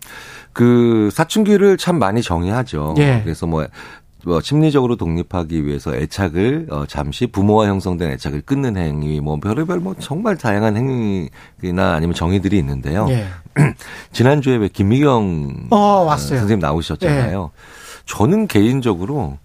그 0.52 1.10
사춘기를 1.14 1.78
참 1.78 1.98
많이 1.98 2.22
정의하죠. 2.22 2.96
예. 2.98 3.22
그래서 3.24 3.46
뭐, 3.48 3.66
뭐 4.26 4.40
심리적으로 4.42 4.96
독립하기 4.96 5.66
위해서 5.66 5.96
애착을 5.96 6.68
어, 6.72 6.86
잠시 6.88 7.28
부모와 7.28 7.68
형성된 7.68 8.12
애착을 8.12 8.42
끊는 8.42 8.78
행위, 8.78 9.20
뭐 9.22 9.38
별의별 9.40 9.80
뭐 9.80 9.96
정말 10.00 10.38
다양한 10.38 10.76
행위나 10.78 11.94
아니면 11.94 12.14
정의들이 12.14 12.58
있는데요. 12.58 13.08
예. 13.10 13.26
지난주에 14.12 14.58
왜 14.58 14.68
김미경 14.68 15.68
어, 15.72 15.78
왔어요. 16.06 16.40
선생님 16.40 16.60
나오셨잖아요. 16.60 17.52
저는 18.06 18.48
개인적으로 18.48 19.38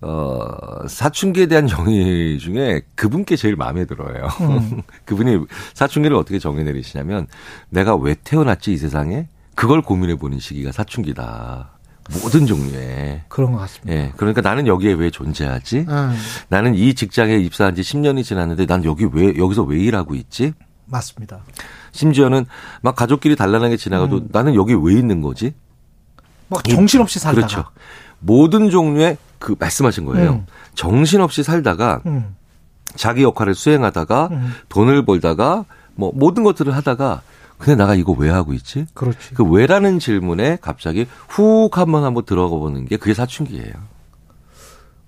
어 0.00 0.48
사춘기에 0.88 1.46
대한 1.46 1.66
정의 1.68 2.38
중에 2.38 2.82
그분께 2.96 3.36
제일 3.36 3.54
마음에 3.56 3.84
들어요. 3.84 4.26
음. 4.40 4.82
그분이 5.04 5.46
사춘기를 5.74 6.16
어떻게 6.16 6.38
정의 6.38 6.64
내리시냐면 6.64 7.28
내가 7.68 7.94
왜 7.94 8.16
태어났지 8.24 8.72
이 8.72 8.76
세상에 8.76 9.28
그걸 9.54 9.80
고민해 9.82 10.16
보는 10.16 10.40
시기가 10.40 10.72
사춘기다. 10.72 11.70
모든 12.20 12.46
종류의. 12.46 13.22
그런 13.28 13.52
것 13.52 13.58
같습니다. 13.58 13.94
예. 13.94 14.12
그러니까 14.16 14.40
나는 14.40 14.66
여기에 14.66 14.94
왜 14.94 15.10
존재하지? 15.10 15.86
음, 15.88 16.14
나는 16.48 16.74
이 16.74 16.94
직장에 16.94 17.36
입사한 17.36 17.76
지 17.76 17.82
10년이 17.82 18.24
지났는데 18.24 18.66
난 18.66 18.84
여기 18.84 19.06
왜 19.12 19.36
여기서 19.36 19.62
왜 19.62 19.78
일하고 19.78 20.16
있지? 20.16 20.52
맞습니다. 20.86 21.44
심지어는 21.92 22.44
막 22.82 22.96
가족끼리 22.96 23.36
단란하게 23.36 23.76
지나가도 23.76 24.16
음. 24.16 24.28
나는 24.32 24.54
여기 24.56 24.74
왜 24.74 24.94
있는 24.94 25.20
거지? 25.20 25.54
막 26.52 26.64
정신없이 26.64 27.18
살다가. 27.18 27.46
그렇죠. 27.46 27.70
모든 28.20 28.70
종류의 28.70 29.16
그 29.38 29.56
말씀하신 29.58 30.04
거예요. 30.04 30.30
음. 30.32 30.46
정신없이 30.74 31.42
살다가 31.42 32.00
음, 32.06 32.36
자기 32.94 33.22
역할을 33.22 33.54
수행하다가 33.54 34.28
음. 34.30 34.52
돈을 34.68 35.04
벌다가 35.04 35.64
뭐 35.94 36.12
모든 36.14 36.44
것들을 36.44 36.74
하다가 36.74 37.22
근데 37.58 37.76
나가 37.76 37.94
이거 37.94 38.12
왜 38.12 38.28
하고 38.28 38.52
있지? 38.54 38.86
그렇지. 38.94 39.34
그 39.34 39.44
왜라는 39.44 39.98
질문에 40.00 40.58
갑자기 40.60 41.06
훅 41.28 41.78
한번 41.78 42.04
한번 42.04 42.24
들어가 42.24 42.56
보는 42.56 42.86
게 42.86 42.96
그게 42.96 43.14
사춘기예요. 43.14 43.72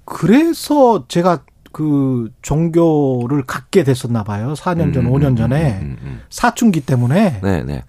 그래서 0.04 1.04
제가 1.08 1.40
그 1.72 2.30
종교를 2.42 3.44
갖게 3.44 3.82
됐었나 3.82 4.22
봐요. 4.22 4.54
4년 4.56 4.94
전, 4.94 5.06
음, 5.06 5.12
5년 5.12 5.26
음, 5.30 5.36
전에 5.36 5.80
음, 5.82 5.96
음, 6.00 6.20
사춘기 6.30 6.80
때문에. 6.80 7.40
네, 7.42 7.64
네. 7.64 7.82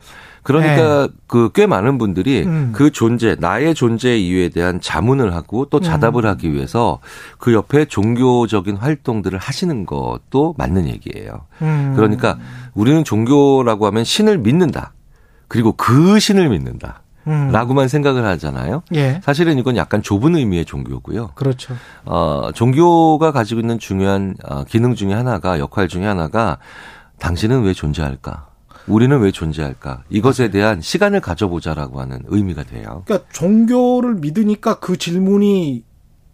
그러니까 0.46 1.10
그 1.28 1.50
꽤 1.54 1.66
많은 1.66 1.98
분들이 1.98 2.44
음. 2.46 2.72
그 2.74 2.92
존재, 2.92 3.36
나의 3.40 3.74
존재 3.74 4.16
이유에 4.18 4.50
대한 4.50 4.80
자문을 4.80 5.34
하고 5.34 5.66
또 5.66 5.80
자답을 5.80 6.26
음. 6.26 6.30
하기 6.30 6.54
위해서 6.54 7.00
그 7.40 7.54
옆에 7.54 7.86
종교적인 7.86 8.78
활동들을 8.78 9.40
하시는 9.40 9.86
것도 9.86 10.54
맞는 10.58 10.88
얘기예요. 10.88 11.46
음. 11.62 11.94
그러니까 11.96 12.38
우리는 12.74 13.04
종교라고 13.04 13.88
하면 13.88 14.04
신을 14.04 14.38
믿는다. 14.38 14.94
그리고 15.48 15.72
그 15.74 16.20
신을 16.20 16.50
믿는다. 16.50 17.02
음. 17.28 17.50
라고만 17.52 17.88
생각을 17.88 18.24
하잖아요. 18.26 18.84
예. 18.94 19.20
사실은 19.24 19.58
이건 19.58 19.78
약간 19.78 20.04
좁은 20.04 20.36
의미의 20.36 20.66
종교고요. 20.66 21.32
그렇죠. 21.34 21.74
어, 22.06 22.52
종교가 22.54 23.32
가지고 23.32 23.62
있는 23.62 23.80
중요한 23.80 24.36
어, 24.48 24.64
기능 24.64 24.94
중에 24.94 25.14
하나가 25.14 25.58
역할 25.58 25.88
중에 25.88 26.06
하나가 26.06 26.58
당신은 27.18 27.64
왜 27.64 27.74
존재할까? 27.74 28.55
우리는 28.88 29.18
왜 29.20 29.32
존재할까? 29.32 30.04
이것에 30.10 30.50
대한 30.50 30.82
시간을 30.82 31.22
가져보자라고 31.22 32.00
하는 32.00 32.20
의미가 32.28 32.64
돼요. 32.64 33.04
그러니까 33.06 33.30
종교를 33.32 34.16
믿으니까 34.16 34.80
그 34.80 34.98
질문이 34.98 35.84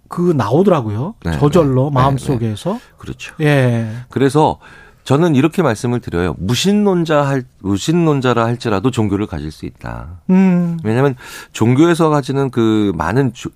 그 0.08 0.34
나오더라고요. 0.36 1.16
네, 1.24 1.32
저절로 1.40 1.86
네, 1.86 1.94
마음속에서. 1.94 2.80
그렇죠. 2.98 3.34
예. 3.40 3.88
그래서 4.10 4.60
저는 5.04 5.36
이렇게 5.36 5.62
말씀을 5.62 6.00
드려요. 6.00 6.36
무신론자 6.38 7.22
할 7.26 7.44
무신론자라 7.62 8.46
할지라도 8.46 8.92
종교를 8.92 9.26
가질 9.28 9.52
수 9.52 9.66
있다. 9.66 10.22
음. 10.30 10.78
왜냐하면 10.84 11.16
종교에서 11.54 12.10
가지는 12.10 12.50
그 12.52 12.92
많은 12.96 13.34
주, 13.34 13.50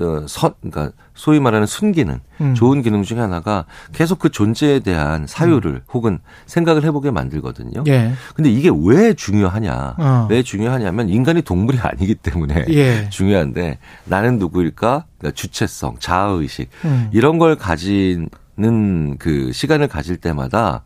어, 0.00 0.24
선, 0.26 0.54
그러니까 0.62 0.92
소위 1.14 1.40
말하는 1.40 1.66
순기능, 1.66 2.20
음. 2.42 2.54
좋은 2.54 2.82
기능 2.82 3.02
중에 3.02 3.18
하나가 3.18 3.64
계속 3.92 4.18
그 4.18 4.28
존재에 4.30 4.80
대한 4.80 5.26
사유를 5.26 5.82
혹은 5.92 6.18
생각을 6.46 6.84
해보게 6.84 7.10
만들거든요. 7.10 7.84
예. 7.88 8.12
근데 8.34 8.50
이게 8.50 8.70
왜 8.84 9.14
중요하냐? 9.14 9.94
어. 9.98 10.26
왜 10.30 10.42
중요하냐면 10.42 11.08
인간이 11.08 11.40
동물이 11.42 11.78
아니기 11.82 12.14
때문에 12.16 12.66
예. 12.68 13.08
중요한데 13.10 13.78
나는 14.04 14.38
누구일까? 14.38 15.04
그러니까 15.18 15.34
주체성, 15.34 15.96
자아의식 16.00 16.68
음. 16.84 17.08
이런 17.12 17.38
걸 17.38 17.56
가 17.56 17.74
지는 18.56 19.18
그 19.18 19.52
시간을 19.52 19.88
가질 19.88 20.16
때마다 20.16 20.82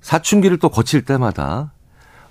사춘기를 0.00 0.58
또 0.58 0.68
거칠 0.70 1.04
때마다 1.04 1.72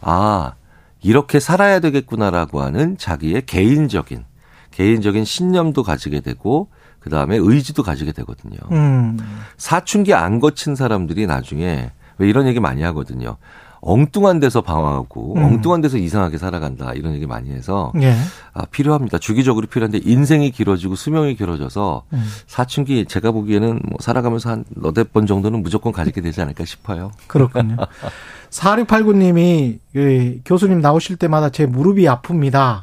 아 0.01 0.54
이렇게 1.01 1.39
살아야 1.39 1.80
되겠구나라고 1.80 2.62
하는 2.62 2.97
자기의 2.97 3.45
개인적인 3.45 4.25
개인적인 4.71 5.23
신념도 5.23 5.84
가지게 5.84 6.21
되고 6.21 6.69
그 6.99 7.10
다음에 7.10 7.38
의지도 7.38 7.84
가지게 7.84 8.12
되거든요. 8.13 8.58
음. 8.71 9.17
사춘기 9.58 10.13
안 10.13 10.39
거친 10.39 10.75
사람들이 10.75 11.28
나중에 11.28 11.91
왜 12.17 12.30
이런 12.30 12.47
얘기 12.47 12.60
많이 12.60 12.82
하거든요. 12.82 13.38
엉뚱한 13.85 14.39
데서 14.39 14.61
방황하고 14.61 15.35
음. 15.35 15.43
엉뚱한 15.43 15.79
데서 15.79 15.97
이상하게 15.97 16.39
살아간다 16.39 16.93
이런 16.93 17.13
얘기 17.13 17.27
많이 17.27 17.51
해서 17.51 17.93
예. 18.01 18.15
아, 18.53 18.65
필요합니다. 18.65 19.19
주기적으로 19.19 19.67
필요한데 19.67 19.99
인생이 20.03 20.49
길어지고 20.49 20.95
수명이 20.95 21.35
길어져서 21.35 22.03
음. 22.11 22.25
사춘기 22.47 23.05
제가 23.05 23.31
보기에는 23.31 23.79
뭐 23.85 23.97
살아가면서 23.99 24.49
한 24.49 24.65
너댓 24.69 25.13
번 25.13 25.27
정도는 25.27 25.61
무조건 25.61 25.93
가지게 25.93 26.21
되지 26.21 26.41
않을까 26.41 26.65
싶어요. 26.65 27.11
그렇군요. 27.27 27.77
4689님이 28.49 29.77
예, 29.95 30.39
교수님 30.43 30.81
나오실 30.81 31.17
때마다 31.17 31.49
제 31.49 31.67
무릎이 31.67 32.05
아픕니다. 32.05 32.81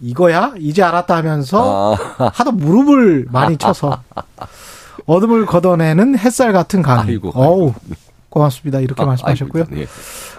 이거야? 0.00 0.54
이제 0.58 0.82
알았다 0.82 1.16
하면서 1.16 1.96
아, 2.18 2.30
하도 2.32 2.52
무릎을 2.52 3.26
많이 3.30 3.56
쳐서 3.56 4.02
어둠을 5.06 5.46
걷어내는 5.46 6.18
햇살 6.18 6.52
같은 6.52 6.82
강의. 6.82 7.14
아이고, 7.14 7.30
어우, 7.34 7.74
고맙습니다. 8.32 8.80
이렇게 8.80 9.04
말씀하셨고요. 9.04 9.64
아이고, 9.70 9.80
예. 9.82 9.86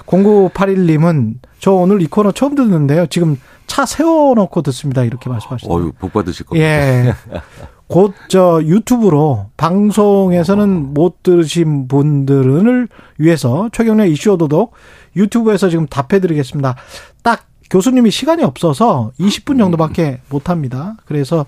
0981님은 0.07 1.35
저 1.59 1.71
오늘 1.71 2.01
이 2.01 2.07
코너 2.07 2.31
처음 2.31 2.55
듣는데요. 2.55 3.05
지금 3.07 3.39
차 3.67 3.85
세워놓고 3.85 4.61
듣습니다. 4.63 5.03
이렇게 5.03 5.29
말씀하셨어요. 5.29 5.73
어유 5.73 5.91
복 5.99 6.11
받으실 6.11 6.45
겁니다. 6.45 6.65
예. 6.67 7.13
곧 7.87 8.13
저 8.27 8.61
유튜브로 8.63 9.47
방송에서는 9.57 10.93
못 10.93 11.21
들으신 11.21 11.87
분들을 11.87 12.87
위해서 13.19 13.69
최경련 13.71 14.07
이슈 14.07 14.31
오도독 14.31 14.73
유튜브에서 15.15 15.69
지금 15.69 15.85
답해드리겠습니다. 15.85 16.75
딱 17.21 17.45
교수님이 17.69 18.09
시간이 18.09 18.43
없어서 18.43 19.11
20분 19.19 19.59
정도밖에 19.59 20.21
못 20.29 20.49
합니다. 20.49 20.95
그래서 21.05 21.45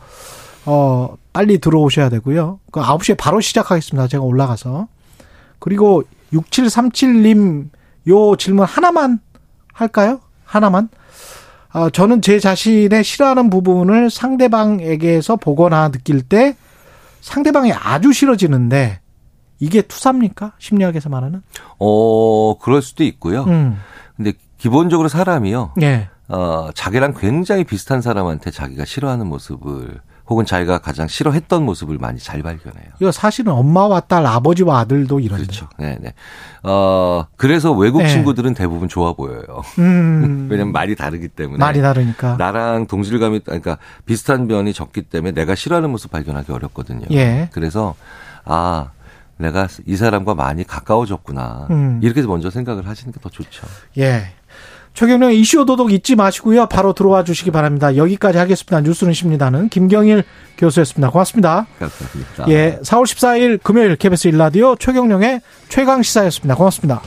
어 0.67 1.15
빨리 1.33 1.57
들어오셔야 1.57 2.09
되고요. 2.09 2.59
그 2.71 2.79
9시에 2.81 3.17
바로 3.17 3.41
시작하겠습니다. 3.41 4.07
제가 4.07 4.23
올라가서. 4.23 4.87
그리고 5.65 6.03
6737님 6.31 7.69
요 8.07 8.35
질문 8.35 8.67
하나만 8.67 9.19
할까요? 9.73 10.19
하나만. 10.43 10.89
아, 11.71 11.89
저는 11.89 12.21
제 12.21 12.39
자신의 12.39 13.03
싫어하는 13.03 13.49
부분을 13.49 14.11
상대방에게서 14.11 15.37
보거나 15.37 15.89
느낄 15.89 16.21
때 16.21 16.55
상대방이 17.21 17.73
아주 17.73 18.13
싫어지는데 18.13 18.99
이게 19.57 19.81
투사입니까? 19.81 20.53
심리학에서 20.59 21.09
말하는? 21.09 21.41
어, 21.79 22.59
그럴 22.59 22.83
수도 22.83 23.03
있고요. 23.03 23.45
음. 23.45 23.79
근데 24.15 24.33
기본적으로 24.59 25.09
사람이요. 25.09 25.73
예. 25.81 26.09
어, 26.27 26.69
자기랑 26.75 27.15
굉장히 27.17 27.63
비슷한 27.63 28.03
사람한테 28.03 28.51
자기가 28.51 28.85
싫어하는 28.85 29.25
모습을 29.25 29.99
혹은 30.27 30.45
자기가 30.45 30.79
가장 30.79 31.07
싫어했던 31.07 31.63
모습을 31.63 31.97
많이 31.99 32.19
잘 32.19 32.41
발견해요. 32.41 32.85
이거 32.99 33.11
사실은 33.11 33.53
엄마와 33.53 33.99
딸, 34.01 34.25
아버지와 34.25 34.79
아들도 34.79 35.19
이런데. 35.19 35.43
그렇죠. 35.43 35.67
네, 35.77 35.97
네. 36.01 36.13
어, 36.63 37.27
그래서 37.37 37.71
외국 37.71 37.99
네. 37.99 38.09
친구들은 38.09 38.55
대부분 38.55 38.89
좋아 38.89 39.13
보여요. 39.13 39.43
음. 39.77 40.47
왜냐면 40.51 40.71
말이 40.73 40.95
다르기 40.95 41.27
때문에. 41.27 41.59
말이 41.59 41.81
다르니까. 41.81 42.37
나랑 42.37 42.87
동질감이 42.87 43.41
그러니까 43.41 43.77
비슷한 44.05 44.47
면이 44.47 44.73
적기 44.73 45.03
때문에 45.03 45.31
내가 45.33 45.53
싫어하는 45.53 45.89
모습 45.91 46.09
발견하기 46.11 46.51
어렵거든요. 46.51 47.05
예. 47.11 47.49
그래서 47.53 47.93
아 48.45 48.89
내가 49.37 49.67
이 49.85 49.95
사람과 49.95 50.33
많이 50.33 50.63
가까워졌구나 50.63 51.67
음. 51.69 51.99
이렇게 52.01 52.21
먼저 52.23 52.49
생각을 52.49 52.87
하시는 52.87 53.11
게 53.13 53.19
더 53.21 53.29
좋죠. 53.29 53.67
예. 53.99 54.33
최경령 54.95 55.33
이슈 55.33 55.65
도독 55.65 55.91
잊지 55.91 56.15
마시고요. 56.15 56.67
바로 56.67 56.93
들어와 56.93 57.23
주시기 57.23 57.51
바랍니다. 57.51 57.95
여기까지 57.97 58.37
하겠습니다. 58.37 58.79
뉴스는 58.79 59.13
십니다는 59.13 59.69
김경일 59.69 60.23
교수였습니다. 60.57 61.11
고맙습니다. 61.11 61.67
감사합니다. 61.77 62.45
예. 62.47 62.79
4월 62.81 63.03
14일 63.03 63.61
금요일 63.61 63.97
KBS 63.97 64.29
일라디오 64.29 64.75
최경령의 64.77 65.41
최강 65.67 66.01
시사였습니다. 66.01 66.55
고맙습니다. 66.55 67.01